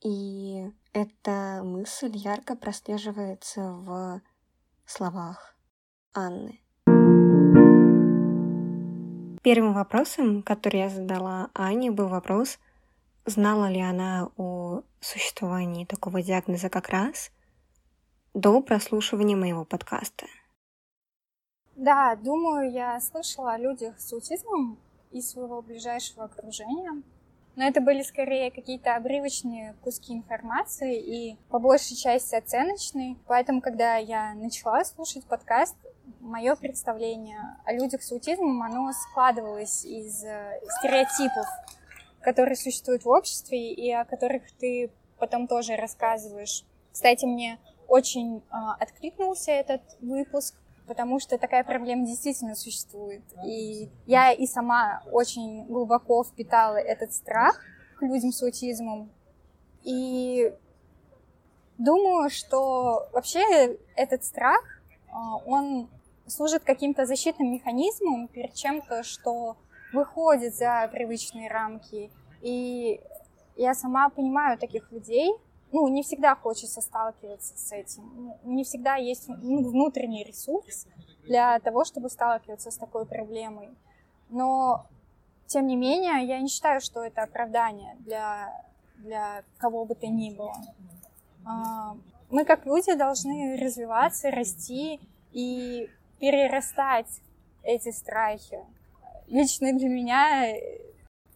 И 0.02 0.70
эта 0.92 1.62
мысль 1.62 2.12
ярко 2.16 2.56
прослеживается 2.56 3.60
в 3.60 4.20
словах 4.86 5.56
Анны. 6.14 6.60
Первым 9.42 9.74
вопросом, 9.74 10.42
который 10.42 10.80
я 10.80 10.88
задала 10.88 11.50
Ане, 11.54 11.90
был 11.90 12.08
вопрос, 12.08 12.58
Знала 13.26 13.70
ли 13.70 13.80
она 13.80 14.28
о 14.36 14.82
существовании 15.00 15.86
такого 15.86 16.20
диагноза 16.20 16.68
как 16.68 16.90
раз 16.90 17.30
до 18.34 18.60
прослушивания 18.60 19.34
моего 19.34 19.64
подкаста? 19.64 20.26
Да, 21.74 22.16
думаю, 22.16 22.70
я 22.70 23.00
слышала 23.00 23.54
о 23.54 23.58
людях 23.58 23.98
с 23.98 24.12
аутизмом 24.12 24.78
из 25.18 25.30
своего 25.30 25.62
ближайшего 25.62 26.24
окружения. 26.24 27.02
Но 27.56 27.64
это 27.64 27.80
были 27.80 28.02
скорее 28.02 28.50
какие-то 28.50 28.96
обрывочные 28.96 29.74
куски 29.82 30.12
информации 30.12 30.98
и 30.98 31.38
по 31.50 31.58
большей 31.58 31.96
части 31.96 32.34
оценочные. 32.34 33.16
Поэтому, 33.26 33.60
когда 33.60 33.96
я 33.96 34.34
начала 34.34 34.84
слушать 34.84 35.24
подкаст, 35.24 35.76
мое 36.20 36.56
представление 36.56 37.56
о 37.64 37.72
людях 37.72 38.02
с 38.02 38.10
аутизмом, 38.10 38.62
оно 38.62 38.92
складывалось 38.92 39.84
из 39.84 40.24
э, 40.24 40.60
стереотипов 40.78 41.46
которые 42.24 42.56
существуют 42.56 43.04
в 43.04 43.08
обществе 43.08 43.72
и 43.72 43.92
о 43.92 44.04
которых 44.04 44.42
ты 44.58 44.90
потом 45.18 45.46
тоже 45.46 45.76
рассказываешь. 45.76 46.64
Кстати, 46.90 47.26
мне 47.26 47.58
очень 47.86 48.38
э, 48.38 48.42
откликнулся 48.80 49.52
этот 49.52 49.82
выпуск, 50.00 50.54
потому 50.86 51.18
что 51.18 51.38
такая 51.38 51.64
проблема 51.64 52.06
действительно 52.06 52.54
существует. 52.54 53.22
И 53.46 53.90
я 54.06 54.32
и 54.32 54.46
сама 54.46 55.02
очень 55.10 55.64
глубоко 55.66 56.24
впитала 56.24 56.76
этот 56.76 57.12
страх 57.12 57.60
к 57.98 58.02
людям 58.02 58.32
с 58.32 58.42
аутизмом. 58.42 59.10
И 59.82 60.52
думаю, 61.78 62.30
что 62.30 63.08
вообще 63.12 63.76
этот 63.96 64.24
страх, 64.24 64.62
э, 65.08 65.12
он 65.46 65.88
служит 66.26 66.64
каким-то 66.64 67.06
защитным 67.06 67.52
механизмом 67.52 68.28
перед 68.28 68.54
чем-то, 68.54 69.02
что 69.02 69.56
выходит 69.92 70.54
за 70.54 70.88
привычные 70.92 71.50
рамки. 71.50 72.10
И 72.40 73.00
я 73.56 73.74
сама 73.74 74.08
понимаю 74.08 74.58
таких 74.58 74.90
людей. 74.90 75.32
Ну, 75.74 75.88
не 75.88 76.04
всегда 76.04 76.36
хочется 76.36 76.80
сталкиваться 76.80 77.58
с 77.58 77.72
этим. 77.72 78.04
Ну, 78.14 78.38
не 78.54 78.62
всегда 78.62 78.94
есть 78.94 79.24
ну, 79.26 79.68
внутренний 79.68 80.22
ресурс 80.22 80.86
для 81.24 81.58
того, 81.58 81.84
чтобы 81.84 82.10
сталкиваться 82.10 82.70
с 82.70 82.76
такой 82.76 83.06
проблемой. 83.06 83.70
Но, 84.28 84.86
тем 85.48 85.66
не 85.66 85.74
менее, 85.74 86.24
я 86.28 86.38
не 86.38 86.46
считаю, 86.46 86.80
что 86.80 87.02
это 87.02 87.24
оправдание 87.24 87.96
для, 87.98 88.64
для 88.98 89.42
кого 89.58 89.84
бы 89.84 89.96
то 89.96 90.06
ни 90.06 90.30
было. 90.30 90.54
А, 91.44 91.96
мы, 92.30 92.44
как 92.44 92.66
люди, 92.66 92.94
должны 92.94 93.56
развиваться, 93.56 94.30
расти 94.30 95.00
и 95.32 95.90
перерастать 96.20 97.20
эти 97.64 97.90
страхи 97.90 98.60
лично 99.26 99.72
для 99.72 99.88
меня 99.88 100.54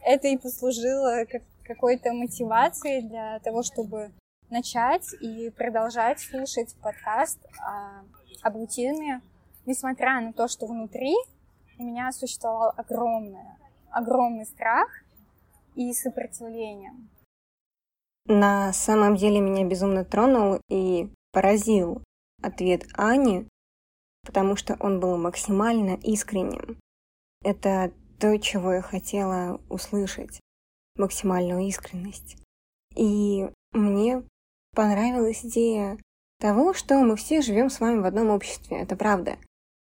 это 0.04 0.28
и 0.28 0.36
послужило 0.36 1.24
как 1.24 1.42
какой-то 1.64 2.12
мотивацией 2.12 3.02
для 3.02 3.40
того, 3.40 3.62
чтобы 3.62 4.10
начать 4.50 5.12
и 5.20 5.50
продолжать 5.50 6.20
слушать 6.20 6.74
подкаст 6.82 7.38
о, 7.60 8.04
об 8.42 8.56
аутизме, 8.56 9.20
несмотря 9.66 10.20
на 10.20 10.32
то, 10.32 10.48
что 10.48 10.66
внутри 10.66 11.14
у 11.78 11.82
меня 11.82 12.10
существовал 12.12 12.72
огромный, 12.76 13.44
огромный 13.90 14.46
страх 14.46 14.88
и 15.74 15.92
сопротивление. 15.92 16.92
На 18.26 18.72
самом 18.72 19.16
деле 19.16 19.40
меня 19.40 19.64
безумно 19.64 20.04
тронул 20.04 20.60
и 20.68 21.10
поразил 21.32 22.02
ответ 22.42 22.84
Ани, 22.94 23.46
потому 24.24 24.56
что 24.56 24.76
он 24.80 25.00
был 25.00 25.16
максимально 25.16 25.98
искренним. 26.02 26.78
Это 27.42 27.92
то, 28.18 28.36
чего 28.38 28.74
я 28.74 28.82
хотела 28.82 29.60
услышать. 29.68 30.40
Максимальную 30.96 31.60
искренность. 31.68 32.36
И 32.96 33.48
мне 33.72 34.24
понравилась 34.78 35.44
идея 35.44 35.98
того, 36.38 36.72
что 36.72 37.00
мы 37.00 37.16
все 37.16 37.42
живем 37.42 37.68
с 37.68 37.80
вами 37.80 37.98
в 37.98 38.04
одном 38.04 38.30
обществе. 38.30 38.78
Это 38.78 38.94
правда. 38.94 39.36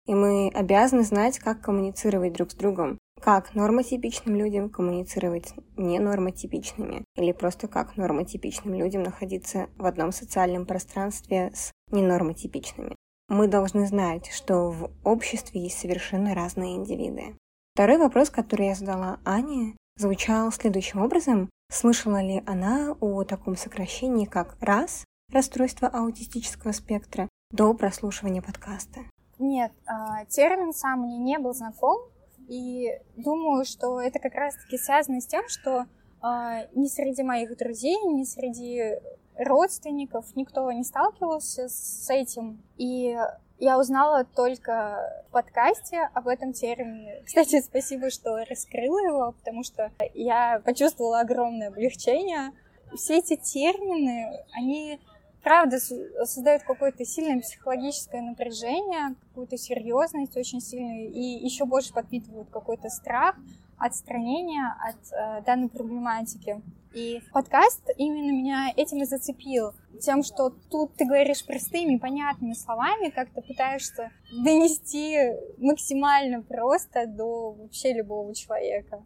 И 0.09 0.14
мы 0.14 0.50
обязаны 0.52 1.04
знать, 1.04 1.38
как 1.38 1.61
коммуницировать 1.61 2.32
друг 2.32 2.50
с 2.50 2.54
другом. 2.56 2.99
как 3.20 3.54
нормотипичным 3.54 4.35
людям 4.35 4.68
коммуницировать 4.68 5.49
с 5.49 5.54
ненормотипичными, 5.76 7.04
или 7.16 7.32
просто 7.32 7.68
как 7.68 7.97
нормотипичным 7.97 8.75
людям 8.75 9.02
находиться 9.02 9.68
в 9.76 9.87
одном 9.87 10.11
социальном 10.11 10.66
пространстве 10.66 11.52
с 11.54 11.70
ненормотипичными. 11.92 12.97
Мы 13.28 13.47
должны 13.47 13.87
знать, 13.87 14.30
что 14.32 14.70
в 14.70 14.90
обществе 15.04 15.61
есть 15.61 15.78
совершенно 15.78 16.35
разные 16.35 16.75
индивиды. 16.75 17.37
Второй 17.75 17.99
вопрос, 17.99 18.30
который 18.30 18.68
я 18.68 18.75
задала 18.75 19.20
Ане, 19.25 19.76
звучал 19.97 20.50
следующим 20.50 21.00
образом. 21.00 21.49
Слышала 21.71 22.21
ли 22.21 22.43
она 22.47 22.97
о 23.00 23.23
таком 23.23 23.57
сокращении, 23.57 24.27
как 24.27 24.57
РАС, 24.61 25.05
расстройство 25.33 25.87
аутистического 25.89 26.73
спектра, 26.73 27.29
до 27.53 27.75
прослушивания 27.75 28.43
подкаста? 28.43 29.00
Нет, 29.39 29.73
а, 29.87 30.25
термин 30.27 30.73
сам 30.73 31.03
мне 31.03 31.19
не 31.19 31.39
был 31.39 31.55
знаком, 31.55 32.00
и 32.49 32.91
думаю, 33.17 33.65
что 33.65 34.00
это 34.00 34.19
как 34.19 34.35
раз-таки 34.35 34.79
связано 34.79 35.21
с 35.21 35.27
тем, 35.27 35.45
что 35.49 35.87
э, 36.23 36.69
ни 36.75 36.89
среди 36.89 37.23
моих 37.23 37.57
друзей, 37.57 37.97
ни 38.05 38.25
среди 38.25 38.97
родственников 39.39 40.35
никто 40.35 40.71
не 40.73 40.83
сталкивался 40.83 41.69
с 41.69 42.11
этим. 42.11 42.61
И 42.77 43.17
я 43.61 43.79
узнала 43.79 44.25
только 44.25 45.25
в 45.29 45.33
подкасте 45.33 46.09
об 46.14 46.29
этом 46.29 46.52
термине. 46.52 47.23
Кстати, 47.25 47.61
спасибо, 47.61 48.11
что 48.11 48.45
раскрыла 48.49 48.99
его, 49.07 49.33
потому 49.33 49.62
что 49.62 49.93
я 50.14 50.61
почувствовала 50.64 51.21
огромное 51.21 51.69
облегчение. 51.69 52.52
Все 52.97 53.19
эти 53.19 53.37
термины, 53.37 54.45
они 54.55 54.99
правда 55.43 55.79
создают 55.79 56.62
какое-то 56.62 57.05
сильное 57.05 57.40
психологическое 57.40 58.23
напряжение, 58.23 59.14
какую-то 59.29 59.57
серьезность 59.59 60.37
очень 60.37 60.61
сильную, 60.61 61.11
и 61.11 61.21
еще 61.21 61.67
больше 61.67 61.93
подпитывают 61.93 62.49
какой-то 62.50 62.88
страх, 62.88 63.37
отстранение 63.81 64.67
от 64.79 65.13
э, 65.13 65.43
данной 65.45 65.69
проблематики. 65.69 66.63
И 66.95 67.21
подкаст 67.33 67.89
именно 67.97 68.31
меня 68.31 68.73
этим 68.77 69.03
и 69.03 69.05
зацепил. 69.05 69.73
Тем, 70.01 70.23
что 70.23 70.51
тут 70.51 70.95
ты 70.97 71.05
говоришь 71.05 71.47
простыми, 71.47 71.99
понятными 71.99 72.53
словами, 72.53 73.11
как 73.11 73.31
то 73.31 73.43
пытаешься 73.43 74.11
донести 74.45 75.17
максимально 75.59 76.43
просто 76.43 77.07
до 77.07 77.53
вообще 77.53 77.93
любого 77.95 78.35
человека. 78.35 79.05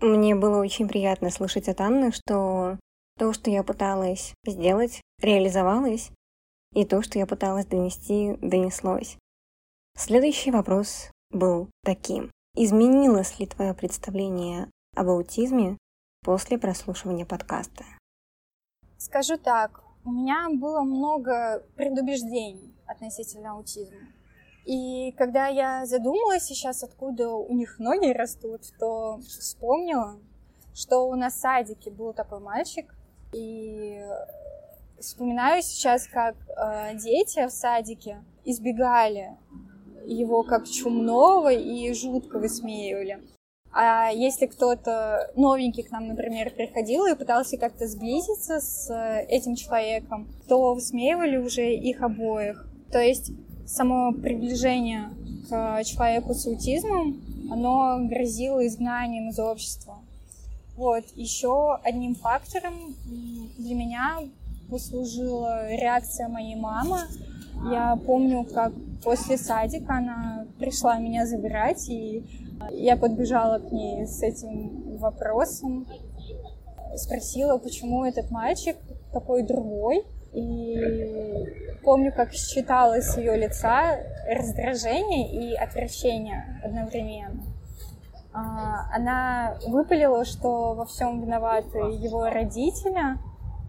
Мне 0.00 0.34
было 0.34 0.60
очень 0.60 0.86
приятно 0.86 1.30
слышать 1.30 1.68
от 1.68 1.80
Анны, 1.80 2.12
что 2.12 2.78
то, 3.18 3.32
что 3.32 3.50
я 3.50 3.64
пыталась 3.64 4.32
сделать, 4.46 5.00
реализовалось, 5.20 6.10
и 6.74 6.84
то, 6.84 7.02
что 7.02 7.18
я 7.18 7.26
пыталась 7.26 7.66
донести, 7.66 8.36
донеслось. 8.40 9.16
Следующий 9.96 10.50
вопрос 10.50 11.10
был 11.30 11.68
таким. 11.82 12.30
Изменилось 12.60 13.38
ли 13.38 13.46
твое 13.46 13.72
представление 13.72 14.68
об 14.96 15.10
аутизме 15.10 15.78
после 16.24 16.58
прослушивания 16.58 17.24
подкаста? 17.24 17.84
Скажу 18.96 19.36
так, 19.38 19.80
у 20.04 20.10
меня 20.10 20.48
было 20.50 20.80
много 20.80 21.62
предубеждений 21.76 22.74
относительно 22.84 23.52
аутизма. 23.52 24.08
И 24.64 25.12
когда 25.12 25.46
я 25.46 25.86
задумалась 25.86 26.46
сейчас, 26.46 26.82
откуда 26.82 27.30
у 27.30 27.54
них 27.54 27.78
ноги 27.78 28.10
растут, 28.10 28.62
то 28.80 29.18
вспомнила, 29.18 30.18
что 30.74 31.08
у 31.08 31.14
нас 31.14 31.34
в 31.34 31.38
садике 31.38 31.92
был 31.92 32.12
такой 32.12 32.40
мальчик, 32.40 32.92
и 33.32 34.04
вспоминаю 34.98 35.62
сейчас, 35.62 36.08
как 36.08 36.34
э, 36.48 36.96
дети 36.96 37.46
в 37.46 37.52
садике 37.52 38.20
избегали 38.44 39.36
его 40.14 40.42
как 40.42 40.68
чумного 40.68 41.52
и 41.52 41.92
жутко 41.92 42.38
высмеивали. 42.38 43.20
А 43.72 44.10
если 44.10 44.46
кто-то 44.46 45.30
новенький 45.36 45.82
к 45.82 45.90
нам, 45.90 46.08
например, 46.08 46.50
приходил 46.50 47.06
и 47.06 47.14
пытался 47.14 47.58
как-то 47.58 47.86
сблизиться 47.86 48.60
с 48.60 48.92
этим 49.28 49.56
человеком, 49.56 50.26
то 50.48 50.74
высмеивали 50.74 51.36
уже 51.36 51.74
их 51.74 52.02
обоих. 52.02 52.66
То 52.90 52.98
есть 52.98 53.30
само 53.66 54.12
приближение 54.12 55.10
к 55.48 55.84
человеку 55.84 56.34
с 56.34 56.46
аутизмом, 56.46 57.20
оно 57.50 57.98
грозило 58.08 58.66
изгнанием 58.66 59.28
из 59.28 59.38
общества. 59.38 59.98
Вот, 60.76 61.04
еще 61.14 61.76
одним 61.82 62.14
фактором 62.14 62.94
для 63.58 63.74
меня 63.74 64.18
послужила 64.70 65.68
реакция 65.70 66.28
моей 66.28 66.54
мамы. 66.54 67.00
Я 67.70 67.96
помню, 68.06 68.44
как 68.44 68.72
после 69.02 69.36
садика 69.36 69.94
она 69.94 70.46
пришла 70.58 70.98
меня 70.98 71.26
забирать, 71.26 71.88
и 71.88 72.24
я 72.70 72.96
подбежала 72.96 73.58
к 73.58 73.72
ней 73.72 74.06
с 74.06 74.22
этим 74.22 74.96
вопросом, 74.98 75.86
спросила, 76.96 77.58
почему 77.58 78.04
этот 78.04 78.30
мальчик 78.30 78.76
такой 79.12 79.42
другой. 79.42 80.04
И 80.32 80.76
помню, 81.82 82.12
как 82.14 82.32
считала 82.32 83.00
с 83.00 83.16
ее 83.16 83.36
лица 83.36 83.98
раздражение 84.28 85.30
и 85.30 85.54
отвращение 85.54 86.60
одновременно. 86.62 87.42
А, 88.32 88.94
она 88.94 89.56
выпалила, 89.66 90.24
что 90.24 90.74
во 90.74 90.84
всем 90.84 91.22
виноваты 91.22 91.78
его 91.78 92.28
родители, 92.28 93.18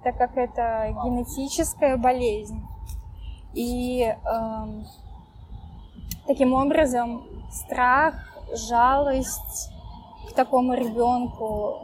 так 0.03 0.17
как 0.17 0.37
это 0.37 0.93
генетическая 1.03 1.97
болезнь. 1.97 2.61
И 3.53 4.01
э, 4.03 4.15
таким 6.27 6.53
образом 6.53 7.27
страх, 7.51 8.15
жалость 8.53 9.71
к 10.29 10.33
такому 10.33 10.73
ребенку, 10.73 11.77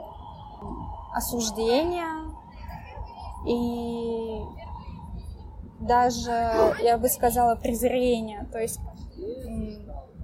осуждение 1.13 2.05
и 3.47 4.41
даже, 5.79 6.75
я 6.81 6.97
бы 6.97 7.07
сказала, 7.07 7.55
презрение. 7.55 8.47
То 8.51 8.59
есть 8.59 8.79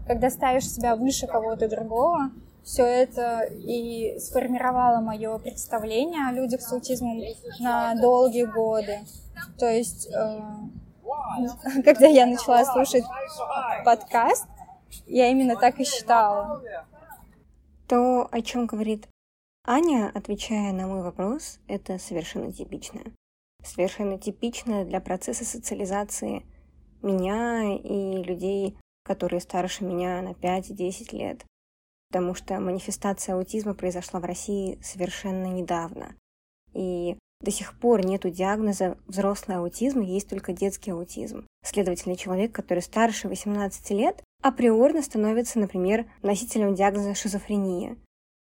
когда 0.07 0.29
ставишь 0.29 0.69
себя 0.69 0.95
выше 0.95 1.27
кого-то 1.27 1.69
другого, 1.69 2.31
все 2.63 2.83
это 2.83 3.43
и 3.43 4.19
сформировало 4.19 5.01
мое 5.01 5.37
представление 5.39 6.27
о 6.27 6.33
людях 6.33 6.61
с 6.61 6.71
аутизмом 6.73 7.21
на 7.59 7.95
долгие 7.95 8.45
годы. 8.45 8.99
То 9.57 9.67
есть, 9.67 10.07
э, 10.13 10.39
когда 11.83 12.07
я 12.07 12.25
начала 12.25 12.63
слушать 12.65 13.03
подкаст, 13.85 14.47
я 15.05 15.29
именно 15.29 15.55
так 15.55 15.79
и 15.79 15.83
считала. 15.83 16.61
То, 17.87 18.27
о 18.31 18.41
чем 18.41 18.65
говорит 18.65 19.07
Аня, 19.65 20.11
отвечая 20.13 20.71
на 20.71 20.87
мой 20.87 21.03
вопрос, 21.03 21.59
это 21.67 21.99
совершенно 21.99 22.51
типично. 22.51 23.01
Совершенно 23.63 24.17
типично 24.17 24.85
для 24.85 25.01
процесса 25.01 25.45
социализации 25.45 26.45
меня 27.01 27.75
и 27.75 28.23
людей 28.23 28.77
которые 29.03 29.41
старше 29.41 29.83
меня 29.83 30.21
на 30.21 30.31
5-10 30.31 31.15
лет, 31.15 31.45
потому 32.09 32.35
что 32.35 32.59
манифестация 32.59 33.35
аутизма 33.35 33.73
произошла 33.73 34.19
в 34.19 34.25
России 34.25 34.79
совершенно 34.81 35.47
недавно. 35.47 36.15
И 36.73 37.17
до 37.41 37.51
сих 37.51 37.73
пор 37.77 38.05
нету 38.05 38.29
диагноза 38.29 38.97
взрослый 39.07 39.57
аутизм, 39.57 40.01
есть 40.01 40.29
только 40.29 40.53
детский 40.53 40.91
аутизм. 40.91 41.45
Следовательно, 41.63 42.15
человек, 42.15 42.51
который 42.51 42.81
старше 42.81 43.27
18 43.27 43.91
лет, 43.91 44.23
априорно 44.41 45.01
становится, 45.01 45.59
например, 45.59 46.05
носителем 46.21 46.75
диагноза 46.75 47.15
шизофрения, 47.15 47.97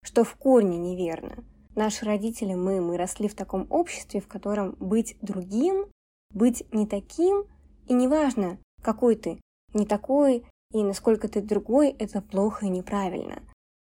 что 0.02 0.24
в 0.24 0.34
корне 0.36 0.78
неверно. 0.78 1.44
Наши 1.74 2.04
родители, 2.06 2.54
мы, 2.54 2.80
мы 2.80 2.96
росли 2.96 3.28
в 3.28 3.34
таком 3.34 3.66
обществе, 3.70 4.20
в 4.20 4.28
котором 4.28 4.76
быть 4.80 5.16
другим, 5.20 5.86
быть 6.32 6.64
не 6.72 6.86
таким, 6.86 7.44
и 7.86 7.92
неважно, 7.92 8.58
какой 8.82 9.16
ты, 9.16 9.40
не 9.74 9.84
такой, 9.84 10.44
и 10.72 10.82
насколько 10.82 11.28
ты 11.28 11.40
другой, 11.40 11.90
это 11.90 12.22
плохо 12.22 12.66
и 12.66 12.70
неправильно. 12.70 13.42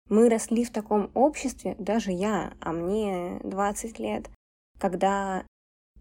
Мы 0.09 0.29
росли 0.29 0.65
в 0.65 0.71
таком 0.71 1.11
обществе, 1.15 1.77
даже 1.79 2.13
я, 2.13 2.55
а 2.61 2.73
мне 2.73 3.41
20 3.45 3.99
лет, 3.99 4.31
когда 4.83 5.47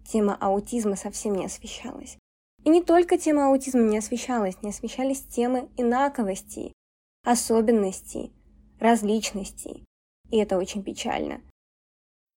тема 0.08 0.36
аутизма 0.39 0.96
совсем 0.96 1.36
не 1.36 1.46
освещалась. 1.46 2.17
И 2.63 2.70
не 2.72 2.82
только 2.82 3.20
тема 3.20 3.50
аутизма 3.50 3.82
не 3.82 4.00
освещалась, 4.00 4.60
не 4.63 4.72
освещались 4.72 5.22
темы 5.22 5.70
инаковостей, 5.78 6.74
особенностей, 7.24 8.34
различностей. 8.80 9.86
И 10.32 10.38
это 10.38 10.58
очень 10.58 10.82
печально. 10.82 11.41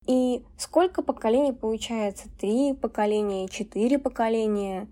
И 0.06 0.44
сколько 0.58 1.02
поколений 1.02 1.54
получается? 1.54 2.28
Три 2.38 2.74
поколения, 2.74 3.48
четыре 3.48 3.98
поколения 3.98 4.86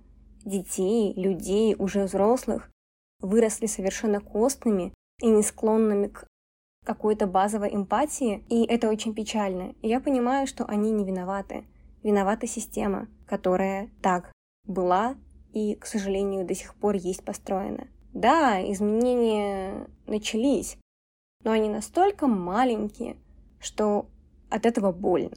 детей, 0.47 1.13
людей, 1.13 1.77
уже 1.79 2.05
взрослых, 2.05 2.71
выросли 3.21 3.67
совершенно 3.67 4.21
костными 4.21 4.95
и 5.21 5.27
не 5.27 5.43
склонными 5.43 6.07
к 6.07 6.27
какой-то 6.85 7.27
базовой 7.27 7.75
эмпатии, 7.75 8.45
и 8.49 8.65
это 8.65 8.89
очень 8.89 9.15
печально. 9.15 9.75
И 9.83 9.89
я 9.89 10.01
понимаю, 10.01 10.47
что 10.47 10.65
они 10.65 10.91
не 10.91 11.05
виноваты. 11.05 11.65
Виновата 12.03 12.47
система, 12.47 13.09
которая 13.27 13.91
так 14.03 14.33
была 14.67 15.15
и, 15.53 15.75
к 15.77 15.87
сожалению, 15.87 16.47
до 16.47 16.55
сих 16.55 16.75
пор 16.75 16.97
есть 16.97 17.25
построена. 17.25 17.87
Да, 18.13 18.61
изменения 18.73 19.87
начались, 20.07 20.77
но 21.45 21.53
они 21.53 21.69
настолько 21.69 22.27
маленькие, 22.27 23.17
что 23.61 24.07
от 24.51 24.67
этого 24.67 24.93
больно. 24.93 25.37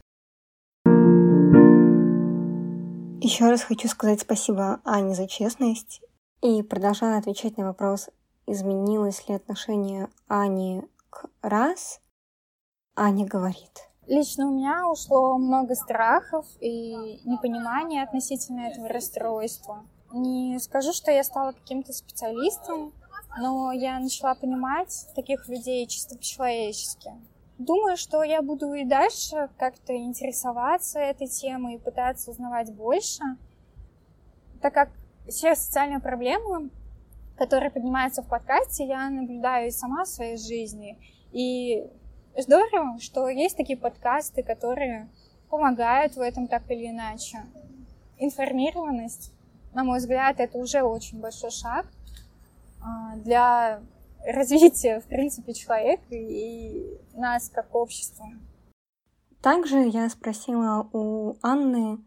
Еще 3.21 3.49
раз 3.49 3.63
хочу 3.63 3.87
сказать 3.87 4.21
спасибо 4.21 4.81
Ане 4.83 5.15
за 5.15 5.27
честность 5.27 6.01
и 6.41 6.61
продолжая 6.61 7.17
отвечать 7.17 7.57
на 7.57 7.65
вопрос, 7.65 8.09
изменилось 8.45 9.27
ли 9.27 9.35
отношение 9.35 10.09
Ани 10.27 10.83
раз, 11.41 12.01
Аня 12.95 13.25
говорит. 13.25 13.89
Лично 14.07 14.47
у 14.47 14.55
меня 14.55 14.87
ушло 14.87 15.37
много 15.37 15.73
страхов 15.75 16.45
и 16.59 17.19
непонимания 17.25 18.03
относительно 18.03 18.67
этого 18.67 18.87
расстройства. 18.87 19.83
Не 20.13 20.59
скажу, 20.59 20.93
что 20.93 21.11
я 21.11 21.23
стала 21.23 21.53
каким-то 21.53 21.91
специалистом, 21.91 22.93
но 23.39 23.71
я 23.71 23.99
начала 23.99 24.35
понимать 24.35 25.07
таких 25.15 25.47
людей 25.49 25.87
чисто 25.87 26.15
по-человечески. 26.15 27.11
Думаю, 27.57 27.97
что 27.97 28.21
я 28.23 28.41
буду 28.41 28.73
и 28.73 28.85
дальше 28.85 29.49
как-то 29.57 29.95
интересоваться 29.95 30.99
этой 30.99 31.27
темой 31.27 31.75
и 31.75 31.79
пытаться 31.79 32.31
узнавать 32.31 32.73
больше, 32.73 33.23
так 34.61 34.73
как 34.73 34.89
все 35.27 35.55
социальные 35.55 35.99
проблемы, 35.99 36.69
которые 37.37 37.71
поднимаются 37.71 38.21
в 38.21 38.27
подкасте, 38.27 38.85
я 38.85 39.09
наблюдаю 39.09 39.67
и 39.67 39.71
сама 39.71 40.03
в 40.03 40.07
своей 40.07 40.37
жизни. 40.37 40.97
И 41.31 41.85
здорово, 42.37 42.99
что 42.99 43.27
есть 43.27 43.57
такие 43.57 43.77
подкасты, 43.77 44.43
которые 44.43 45.09
помогают 45.49 46.15
в 46.15 46.21
этом 46.21 46.47
так 46.47 46.69
или 46.69 46.89
иначе. 46.89 47.39
Информированность, 48.17 49.33
на 49.73 49.83
мой 49.83 49.99
взгляд, 49.99 50.39
это 50.39 50.57
уже 50.57 50.81
очень 50.81 51.19
большой 51.19 51.51
шаг 51.51 51.85
а, 52.81 53.15
для 53.17 53.81
развития, 54.25 55.01
в 55.01 55.05
принципе, 55.05 55.53
человека 55.53 56.15
и 56.15 56.97
нас 57.13 57.49
как 57.49 57.73
общества. 57.75 58.27
Также 59.41 59.87
я 59.87 60.09
спросила 60.09 60.87
у 60.91 61.35
Анны, 61.41 61.99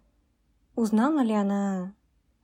узнала 0.74 1.20
ли 1.20 1.34
она 1.34 1.94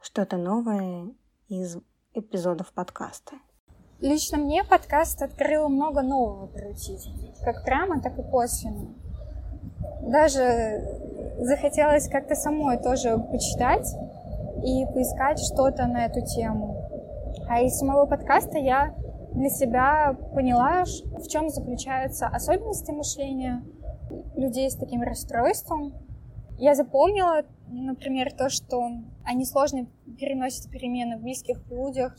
что-то 0.00 0.36
новое 0.36 1.08
из 1.48 1.78
эпизодов 2.14 2.72
подкаста. 2.72 3.32
Лично 4.00 4.38
мне 4.38 4.62
подкаст 4.64 5.20
открыл 5.22 5.68
много 5.68 6.02
нового 6.02 6.48
аутизм, 6.64 7.12
как 7.42 7.64
прямо, 7.64 8.00
так 8.00 8.18
и 8.18 8.22
косвенно. 8.22 8.94
Даже 10.02 10.82
захотелось 11.40 12.08
как-то 12.08 12.34
самой 12.34 12.78
тоже 12.78 13.18
почитать 13.18 13.88
и 14.62 14.86
поискать 14.86 15.40
что-то 15.40 15.86
на 15.86 16.06
эту 16.06 16.24
тему. 16.24 16.88
А 17.48 17.60
из 17.60 17.76
самого 17.76 18.06
подкаста 18.06 18.58
я 18.58 18.94
для 19.32 19.48
себя 19.48 20.16
поняла, 20.34 20.84
в 20.84 21.28
чем 21.28 21.50
заключаются 21.50 22.28
особенности 22.28 22.92
мышления 22.92 23.64
людей 24.36 24.70
с 24.70 24.76
таким 24.76 25.02
расстройством. 25.02 25.94
Я 26.58 26.74
запомнила, 26.74 27.44
например, 27.68 28.32
то, 28.32 28.48
что 28.48 28.90
они 29.24 29.44
сложно 29.44 29.86
переносят 30.18 30.70
перемены 30.70 31.18
в 31.18 31.22
близких 31.22 31.58
людях, 31.70 32.16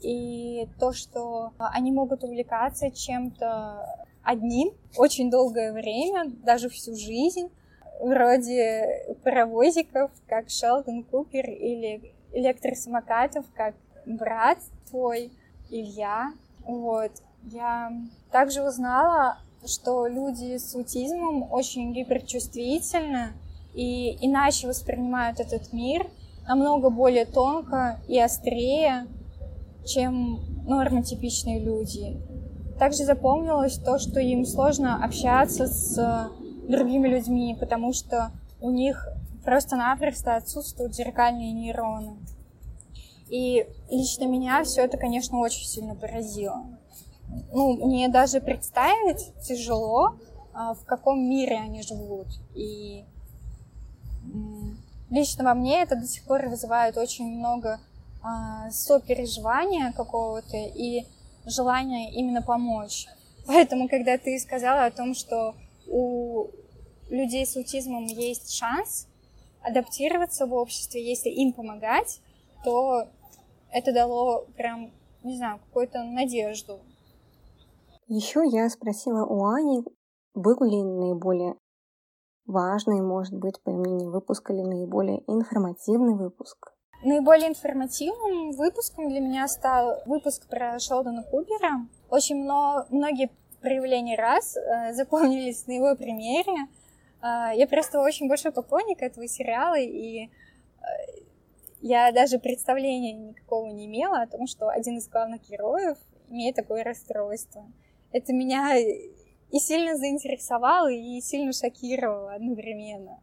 и 0.00 0.68
то, 0.78 0.92
что 0.92 1.52
они 1.58 1.92
могут 1.92 2.24
увлекаться 2.24 2.90
чем-то 2.90 4.06
одним 4.22 4.72
очень 4.96 5.30
долгое 5.30 5.72
время, 5.72 6.30
даже 6.44 6.68
всю 6.68 6.94
жизнь, 6.94 7.50
вроде 8.00 9.16
паровозиков, 9.22 10.10
как 10.26 10.50
Шелдон 10.50 11.04
Купер, 11.04 11.48
или 11.48 12.14
электросамокатов, 12.32 13.44
как 13.54 13.74
брат 14.06 14.58
твой, 14.90 15.30
Илья. 15.70 16.32
Вот. 16.64 17.12
Я 17.44 17.92
также 18.30 18.62
узнала, 18.62 19.38
что 19.66 20.06
люди 20.06 20.56
с 20.56 20.74
аутизмом 20.74 21.50
очень 21.52 21.92
гиперчувствительны 21.92 23.32
и 23.74 24.16
иначе 24.24 24.68
воспринимают 24.68 25.40
этот 25.40 25.72
мир, 25.72 26.06
намного 26.46 26.90
более 26.90 27.24
тонко 27.24 28.00
и 28.08 28.18
острее, 28.18 29.06
чем 29.84 30.40
нормотипичные 30.66 31.60
люди. 31.60 32.20
Также 32.78 33.04
запомнилось 33.04 33.78
то, 33.78 33.98
что 33.98 34.20
им 34.20 34.44
сложно 34.44 35.04
общаться 35.04 35.66
с 35.66 36.30
другими 36.68 37.08
людьми, 37.08 37.56
потому 37.58 37.92
что 37.92 38.32
у 38.60 38.70
них 38.70 39.08
просто-напросто 39.44 40.36
отсутствуют 40.36 40.94
зеркальные 40.94 41.52
нейроны. 41.52 42.16
И 43.28 43.66
лично 43.90 44.24
меня 44.24 44.62
все 44.62 44.82
это, 44.82 44.98
конечно, 44.98 45.38
очень 45.38 45.66
сильно 45.66 45.94
поразило. 45.94 46.64
Ну, 47.52 47.86
мне 47.86 48.08
даже 48.08 48.40
представить 48.40 49.32
тяжело, 49.42 50.16
а, 50.52 50.74
в 50.74 50.84
каком 50.84 51.18
мире 51.20 51.56
они 51.56 51.82
живут. 51.82 52.26
И 52.54 53.04
лично 55.10 55.44
во 55.44 55.54
мне 55.54 55.82
это 55.82 55.96
до 55.96 56.06
сих 56.06 56.24
пор 56.24 56.48
вызывает 56.48 56.96
очень 56.96 57.26
много 57.38 57.80
а, 58.22 58.70
сопереживания 58.70 59.92
какого-то 59.92 60.56
и 60.56 61.04
желания 61.44 62.12
именно 62.12 62.42
помочь. 62.42 63.06
Поэтому, 63.46 63.88
когда 63.88 64.18
ты 64.18 64.38
сказала 64.38 64.86
о 64.86 64.90
том, 64.90 65.14
что 65.14 65.54
у 65.88 66.46
людей 67.10 67.44
с 67.44 67.56
аутизмом 67.56 68.06
есть 68.06 68.54
шанс 68.54 69.08
адаптироваться 69.60 70.46
в 70.46 70.54
обществе, 70.54 71.06
если 71.06 71.28
им 71.28 71.52
помогать, 71.52 72.20
то 72.64 73.08
это 73.70 73.92
дало 73.92 74.46
прям, 74.56 74.92
не 75.22 75.36
знаю, 75.36 75.58
какую-то 75.58 76.02
надежду. 76.04 76.80
Еще 78.08 78.42
я 78.50 78.68
спросила 78.68 79.24
у 79.24 79.44
Ани, 79.46 79.84
был 80.34 80.62
ли 80.62 80.82
наиболее 80.82 81.54
важный, 82.52 83.00
может 83.00 83.34
быть, 83.34 83.60
по 83.62 83.70
мнению 83.72 84.10
выпуска, 84.10 84.52
или 84.52 84.62
наиболее 84.62 85.22
информативный 85.26 86.14
выпуск. 86.14 86.72
Наиболее 87.02 87.48
информативным 87.48 88.52
выпуском 88.52 89.08
для 89.08 89.20
меня 89.20 89.48
стал 89.48 90.02
выпуск 90.06 90.48
про 90.48 90.78
Шелдона 90.78 91.24
Купера. 91.24 91.88
Очень 92.08 92.44
много, 92.44 92.86
многие 92.90 93.30
проявления 93.60 94.16
раз 94.16 94.56
э, 94.56 94.92
запомнились 94.92 95.66
на 95.66 95.72
его 95.72 95.96
примере. 95.96 96.68
Э, 97.22 97.56
я 97.56 97.66
просто 97.66 98.00
очень 98.00 98.28
большой 98.28 98.52
поклонник 98.52 99.02
этого 99.02 99.26
сериала, 99.26 99.78
и 99.78 100.26
э, 100.26 100.28
я 101.80 102.12
даже 102.12 102.38
представления 102.38 103.12
никакого 103.12 103.66
не 103.66 103.86
имела 103.86 104.22
о 104.22 104.26
том, 104.28 104.46
что 104.46 104.68
один 104.68 104.98
из 104.98 105.08
главных 105.08 105.42
героев 105.48 105.98
имеет 106.28 106.54
такое 106.54 106.84
расстройство. 106.84 107.64
Это 108.12 108.32
меня 108.32 108.76
и 109.52 109.58
сильно 109.58 109.96
заинтересовало, 109.96 110.90
и 110.90 111.20
сильно 111.20 111.52
шокировало 111.52 112.32
одновременно. 112.32 113.20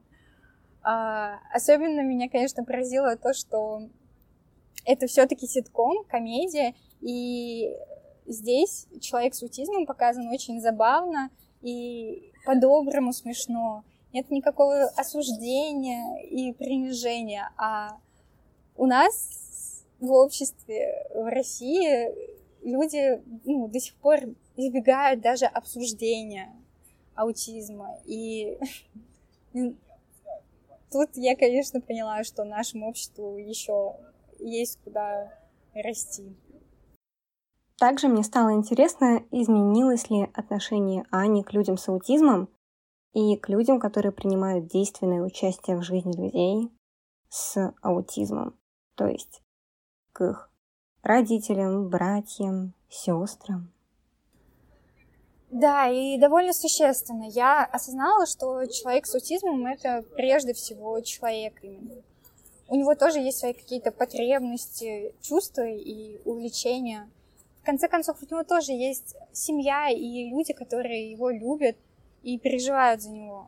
А, 0.84 1.40
особенно 1.52 2.02
меня, 2.02 2.30
конечно, 2.30 2.64
поразило 2.64 3.18
то, 3.18 3.34
что 3.34 3.82
это 4.86 5.08
все-таки 5.08 5.48
ситком, 5.48 6.06
комедия, 6.06 6.76
и 7.02 7.76
здесь 8.28 8.88
человек 9.02 9.34
с 9.34 9.42
аутизмом 9.42 9.88
показан 9.88 10.28
очень 10.30 10.62
забавно 10.62 11.32
и 11.62 12.32
по-доброму 12.46 13.12
смешно. 13.12 13.84
Нет 14.14 14.30
никакого 14.30 14.84
осуждения 14.96 16.24
и 16.24 16.54
принижения, 16.54 17.52
а 17.58 17.98
у 18.78 18.86
нас 18.86 19.84
в 20.00 20.12
обществе, 20.12 21.08
в 21.14 21.30
России 21.30 22.10
люди 22.64 23.22
ну, 23.46 23.68
до 23.68 23.80
сих 23.80 23.96
пор 23.96 24.20
избегают 24.68 25.22
даже 25.22 25.46
обсуждения 25.46 26.54
аутизма. 27.16 27.98
И 28.06 28.58
тут 30.92 31.10
я, 31.16 31.36
конечно, 31.36 31.82
поняла, 31.82 32.24
что 32.24 32.44
нашему 32.44 32.90
обществу 32.90 33.38
еще 33.38 33.96
есть 34.40 34.80
куда 34.84 35.34
расти. 35.74 36.36
Также 37.78 38.10
мне 38.10 38.24
стало 38.24 38.54
интересно, 38.54 39.24
изменилось 39.32 40.10
ли 40.10 40.30
отношение 40.34 41.06
Ани 41.12 41.44
к 41.44 41.54
людям 41.54 41.78
с 41.78 41.88
аутизмом 41.88 42.50
и 43.14 43.38
к 43.38 43.48
людям, 43.48 43.80
которые 43.80 44.12
принимают 44.12 44.68
действенное 44.68 45.22
участие 45.22 45.78
в 45.78 45.84
жизни 45.84 46.12
людей 46.12 46.70
с 47.30 47.74
аутизмом 47.82 48.60
то 49.00 49.08
есть 49.08 49.42
к 50.12 50.30
их 50.30 50.52
родителям, 51.04 51.88
братьям, 51.88 52.74
сестрам. 52.90 53.72
Да, 55.52 55.90
и 55.90 56.18
довольно 56.18 56.54
существенно. 56.54 57.24
Я 57.24 57.66
осознала, 57.66 58.28
что 58.28 58.66
человек 58.68 59.08
с 59.08 59.16
аутизмом 59.16 59.66
это 59.66 60.04
прежде 60.16 60.54
всего 60.54 61.00
человек 61.02 61.56
именно. 61.64 62.04
У 62.68 62.76
него 62.76 62.94
тоже 62.94 63.20
есть 63.20 63.40
свои 63.40 63.54
какие-то 63.54 63.92
потребности, 63.92 65.16
чувства 65.22 65.66
и 65.66 66.22
увлечения. 66.24 67.10
В 67.64 67.66
конце 67.66 67.88
концов, 67.88 68.18
у 68.22 68.26
него 68.32 68.44
тоже 68.44 68.74
есть 68.74 69.16
семья 69.34 69.90
и 69.90 70.30
люди, 70.30 70.54
которые 70.54 71.12
его 71.12 71.32
любят 71.32 71.76
и 72.22 72.38
переживают 72.38 73.02
за 73.02 73.10
него. 73.10 73.48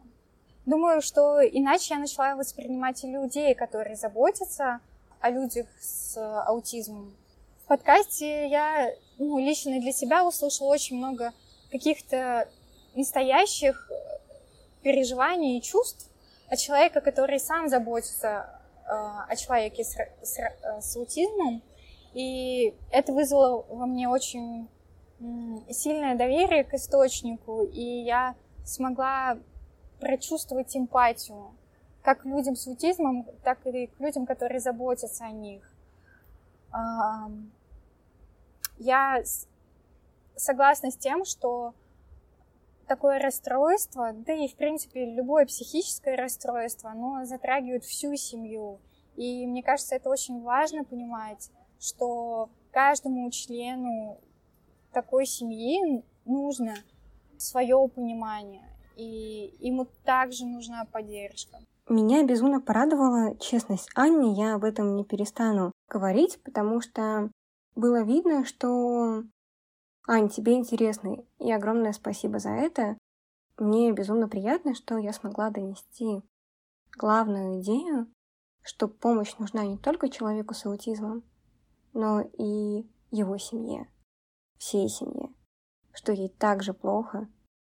Думаю, 0.66 1.02
что 1.02 1.40
иначе 1.42 1.94
я 1.94 2.00
начала 2.00 2.36
воспринимать 2.36 3.04
и 3.04 3.08
людей, 3.08 3.54
которые 3.54 3.96
заботятся 3.96 4.80
о 5.20 5.30
людях 5.30 5.68
с 5.80 6.18
аутизмом. 6.48 7.16
В 7.64 7.68
подкасте 7.68 8.48
я 8.48 8.92
ну, 9.20 9.38
лично 9.38 9.80
для 9.80 9.92
себя 9.92 10.26
услышала 10.26 10.70
очень 10.70 10.98
много 10.98 11.32
каких-то 11.72 12.48
настоящих 12.96 13.90
переживаний 14.82 15.58
и 15.58 15.62
чувств 15.62 16.10
от 16.50 16.60
человека, 16.60 17.02
который 17.02 17.40
сам 17.40 17.70
заботится 17.70 18.60
э, 18.86 18.92
о 18.92 19.36
человеке 19.36 19.84
с, 19.84 19.96
с, 20.22 20.40
э, 20.40 20.82
с 20.82 20.96
аутизмом. 20.98 21.62
И 22.14 22.74
это 22.92 23.14
вызвало 23.14 23.66
во 23.70 23.86
мне 23.86 24.10
очень 24.10 24.68
сильное 25.70 26.16
доверие 26.16 26.64
к 26.64 26.74
источнику, 26.74 27.64
и 27.64 28.04
я 28.04 28.36
смогла 28.66 29.38
прочувствовать 30.00 30.76
эмпатию 30.76 31.54
как 32.02 32.24
к 32.24 32.26
людям 32.26 32.56
с 32.56 32.68
аутизмом, 32.68 33.28
так 33.44 33.66
и 33.68 33.88
к 33.88 34.00
людям, 34.00 34.26
которые 34.26 34.60
заботятся 34.60 35.26
о 35.26 35.32
них. 35.32 35.72
Я 38.80 39.22
согласна 40.42 40.92
с 40.92 40.98
тем, 40.98 41.26
что 41.26 41.74
такое 42.88 43.20
расстройство, 43.20 44.12
да 44.14 44.34
и, 44.34 44.48
в 44.48 44.56
принципе, 44.56 45.06
любое 45.06 45.46
психическое 45.46 46.16
расстройство, 46.16 46.92
оно 46.92 47.24
затрагивает 47.26 47.84
всю 47.86 48.16
семью. 48.16 48.80
И 49.16 49.46
мне 49.46 49.64
кажется, 49.64 49.96
это 49.96 50.10
очень 50.10 50.42
важно 50.42 50.84
понимать, 50.84 51.50
что 51.80 52.50
каждому 52.72 53.30
члену 53.32 54.20
такой 54.92 55.26
семьи 55.26 56.04
нужно 56.26 56.76
свое 57.38 57.88
понимание, 57.88 58.68
и 58.96 59.54
ему 59.60 59.88
также 60.04 60.46
нужна 60.46 60.86
поддержка. 60.86 61.60
Меня 61.88 62.24
безумно 62.24 62.62
порадовала 62.62 63.36
честность 63.38 63.90
Анни, 63.96 64.40
я 64.40 64.56
об 64.56 64.64
этом 64.64 64.96
не 64.96 65.04
перестану 65.04 65.72
говорить, 65.90 66.42
потому 66.44 66.82
что 66.82 67.30
было 67.76 68.04
видно, 68.04 68.46
что 68.46 69.24
Ань, 70.14 70.28
тебе 70.28 70.56
интересно, 70.56 71.24
и 71.40 71.54
огромное 71.54 71.94
спасибо 71.94 72.38
за 72.38 72.50
это. 72.50 72.98
Мне 73.58 73.94
безумно 73.94 74.28
приятно, 74.28 74.76
что 74.76 74.98
я 74.98 75.14
смогла 75.14 75.52
донести 75.52 76.22
главную 76.98 77.62
идею, 77.62 78.12
что 78.62 78.90
помощь 78.90 79.34
нужна 79.38 79.64
не 79.64 79.78
только 79.78 80.10
человеку 80.10 80.54
с 80.54 80.66
аутизмом, 80.66 81.24
но 81.94 82.20
и 82.20 82.86
его 83.10 83.38
семье, 83.38 83.90
всей 84.58 84.90
семье, 84.90 85.34
что 85.94 86.12
ей 86.12 86.28
так 86.28 86.62
же 86.62 86.74
плохо, 86.74 87.30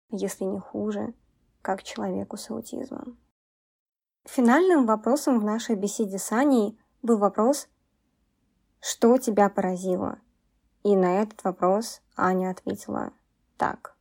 если 0.09 0.45
не 0.45 0.59
хуже, 0.59 1.12
как 1.61 1.83
человеку 1.83 2.38
с 2.38 2.49
аутизмом. 2.49 3.18
Финальным 4.25 4.87
вопросом 4.87 5.38
в 5.38 5.45
нашей 5.45 5.77
беседе 5.77 6.16
с 6.16 6.33
Аней 6.33 6.81
был 7.03 7.18
вопрос 7.18 7.68
«Что 8.81 9.18
тебя 9.18 9.51
поразило?» 9.51 10.18
И 10.83 10.97
на 10.97 11.21
этот 11.21 11.45
вопрос 11.45 12.02
Аня 12.16 12.51
ответила 12.51 13.12
так. 13.57 13.96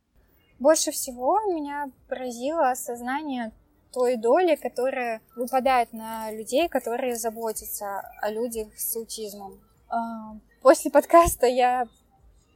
Больше 0.58 0.90
всего 0.90 1.40
меня 1.52 1.90
поразило 2.08 2.70
осознание 2.70 3.52
той 3.92 4.16
доли, 4.16 4.54
которая 4.54 5.20
выпадает 5.36 5.92
на 5.92 6.30
людей, 6.32 6.68
которые 6.68 7.16
заботятся 7.16 8.00
о 8.20 8.30
людях 8.30 8.68
с 8.78 8.96
аутизмом. 8.96 9.60
А, 9.88 10.36
после 10.62 10.90
подкаста 10.90 11.46
я 11.46 11.86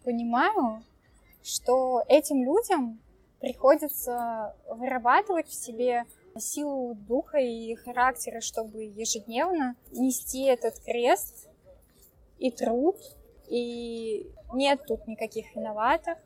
понимаю, 0.04 0.82
что 1.42 2.02
этим 2.08 2.42
людям 2.44 3.00
приходится 3.40 4.56
вырабатывать 4.68 5.48
в 5.48 5.54
себе 5.54 6.04
силу 6.38 6.94
духа 6.94 7.38
и 7.38 7.74
характера, 7.74 8.40
чтобы 8.40 8.84
ежедневно 8.84 9.76
нести 9.92 10.44
этот 10.44 10.78
крест 10.80 11.48
и 12.38 12.50
труд, 12.50 12.96
и 13.48 14.30
нет 14.52 14.80
тут 14.86 15.06
никаких 15.06 15.54
виноватых, 15.54 16.18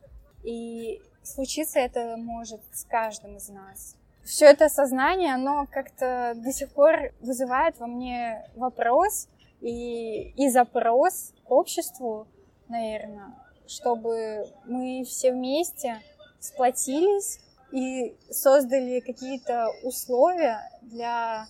и 0.42 1.00
случиться 1.22 1.78
это 1.78 2.16
может 2.16 2.60
с 2.72 2.84
каждым 2.84 3.36
из 3.36 3.48
нас. 3.48 3.96
Все 4.24 4.46
это 4.46 4.68
сознание, 4.68 5.34
оно 5.34 5.66
как-то 5.70 6.34
до 6.36 6.52
сих 6.52 6.72
пор 6.72 7.12
вызывает 7.20 7.78
во 7.78 7.86
мне 7.86 8.48
вопрос 8.54 9.28
и, 9.60 10.30
и 10.30 10.48
запрос 10.50 11.32
к 11.44 11.50
обществу, 11.50 12.28
наверное, 12.68 13.34
чтобы 13.66 14.46
мы 14.64 15.04
все 15.04 15.32
вместе 15.32 16.00
сплотились 16.38 17.40
и 17.72 18.16
создали 18.30 19.00
какие-то 19.00 19.68
условия 19.82 20.60
для 20.82 21.46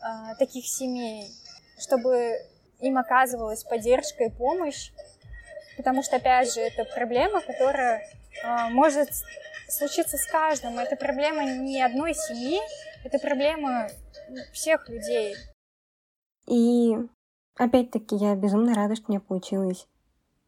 э, 0.00 0.34
таких 0.38 0.66
семей, 0.66 1.28
чтобы 1.78 2.38
им 2.84 2.98
оказывалась 2.98 3.64
поддержка 3.64 4.24
и 4.24 4.30
помощь, 4.30 4.92
потому 5.76 6.02
что, 6.02 6.16
опять 6.16 6.52
же, 6.52 6.60
это 6.60 6.84
проблема, 6.84 7.40
которая 7.40 8.02
э, 8.44 8.68
может 8.70 9.10
случиться 9.68 10.16
с 10.16 10.26
каждым. 10.26 10.78
Это 10.78 10.96
проблема 10.96 11.44
не 11.44 11.82
одной 11.82 12.14
семьи, 12.14 12.60
это 13.04 13.18
проблема 13.18 13.88
всех 14.52 14.88
людей. 14.88 15.34
И 16.46 16.96
опять-таки 17.56 18.16
я 18.16 18.34
безумно 18.34 18.74
рада, 18.74 18.96
что 18.96 19.06
мне 19.08 19.20
получилось 19.20 19.86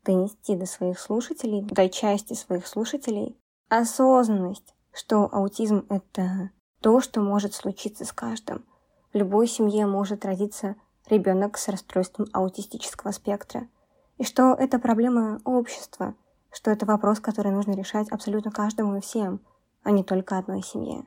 донести 0.04 0.54
до 0.56 0.66
своих 0.66 0.98
слушателей, 0.98 1.62
до 1.62 1.88
части 1.88 2.34
своих 2.34 2.66
слушателей, 2.66 3.36
осознанность, 3.68 4.74
что 4.92 5.28
аутизм— 5.32 5.86
это 5.88 6.50
то, 6.80 7.00
что 7.00 7.20
может 7.20 7.54
случиться 7.54 8.04
с 8.04 8.12
каждым. 8.12 8.64
В 9.12 9.16
любой 9.16 9.48
семье 9.48 9.86
может 9.86 10.24
родиться 10.24 10.76
ребенок 11.08 11.58
с 11.58 11.68
расстройством 11.68 12.26
аутистического 12.32 13.12
спектра. 13.12 13.68
И 14.18 14.24
что 14.24 14.54
это 14.54 14.78
проблема 14.78 15.40
общества— 15.44 16.14
что 16.56 16.70
это 16.70 16.86
вопрос, 16.86 17.20
который 17.20 17.52
нужно 17.52 17.72
решать 17.72 18.08
абсолютно 18.08 18.50
каждому 18.50 18.96
и 18.96 19.00
всем, 19.00 19.40
а 19.82 19.90
не 19.90 20.02
только 20.02 20.38
одной 20.38 20.62
семье. 20.62 21.04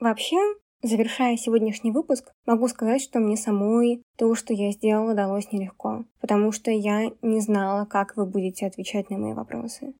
Вообще, 0.00 0.36
завершая 0.82 1.36
сегодняшний 1.36 1.92
выпуск, 1.92 2.32
могу 2.46 2.66
сказать, 2.68 3.02
что 3.02 3.20
мне 3.20 3.36
самой 3.36 4.02
то, 4.16 4.34
что 4.34 4.54
я 4.54 4.72
сделала, 4.72 5.14
далось 5.14 5.52
нелегко, 5.52 6.06
потому 6.20 6.50
что 6.50 6.70
я 6.70 7.12
не 7.20 7.40
знала, 7.40 7.84
как 7.84 8.16
вы 8.16 8.24
будете 8.24 8.66
отвечать 8.66 9.10
на 9.10 9.18
мои 9.18 9.34
вопросы. 9.34 9.94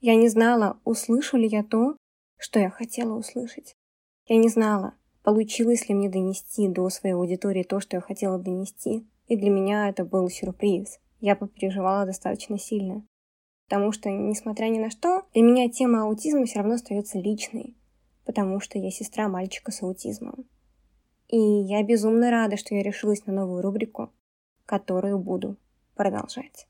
Я 0.00 0.16
не 0.16 0.28
знала, 0.28 0.78
услышу 0.84 1.36
ли 1.36 1.46
я 1.46 1.62
то, 1.62 1.96
что 2.38 2.58
я 2.58 2.70
хотела 2.70 3.14
услышать. 3.14 3.76
Я 4.28 4.38
не 4.38 4.48
знала, 4.48 4.94
получилось 5.22 5.88
ли 5.88 5.94
мне 5.94 6.08
донести 6.08 6.68
до 6.68 6.88
своей 6.88 7.14
аудитории 7.14 7.62
то, 7.62 7.78
что 7.78 7.96
я 7.96 8.00
хотела 8.00 8.38
донести, 8.38 9.06
и 9.28 9.36
для 9.36 9.50
меня 9.50 9.88
это 9.88 10.04
был 10.04 10.28
сюрприз. 10.28 10.98
Я 11.20 11.36
попереживала 11.36 12.06
достаточно 12.06 12.58
сильно. 12.58 13.06
Потому 13.68 13.92
что, 13.92 14.10
несмотря 14.10 14.66
ни 14.66 14.78
на 14.78 14.90
что, 14.90 15.22
для 15.32 15.42
меня 15.42 15.68
тема 15.68 16.02
аутизма 16.02 16.44
все 16.44 16.58
равно 16.58 16.74
остается 16.74 17.18
личной. 17.18 17.76
Потому 18.24 18.60
что 18.60 18.78
я 18.78 18.90
сестра 18.90 19.28
мальчика 19.28 19.70
с 19.70 19.82
аутизмом. 19.82 20.44
И 21.28 21.38
я 21.38 21.82
безумно 21.84 22.30
рада, 22.30 22.56
что 22.56 22.74
я 22.74 22.82
решилась 22.82 23.26
на 23.26 23.32
новую 23.32 23.62
рубрику, 23.62 24.12
которую 24.64 25.18
буду 25.18 25.56
продолжать. 25.94 26.68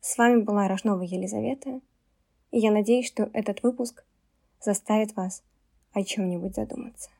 С 0.00 0.18
вами 0.18 0.42
была 0.42 0.66
Рожнова 0.66 1.02
Елизавета, 1.02 1.80
и 2.50 2.58
я 2.58 2.72
надеюсь, 2.72 3.06
что 3.06 3.30
этот 3.32 3.62
выпуск 3.62 4.04
заставит 4.60 5.14
вас 5.16 5.44
о 5.92 6.02
чем-нибудь 6.02 6.54
задуматься. 6.54 7.10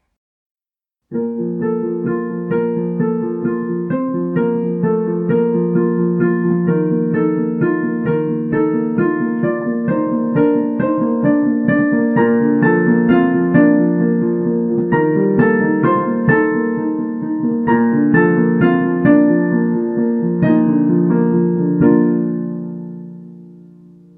thank 1.11 1.62
you 1.62 1.71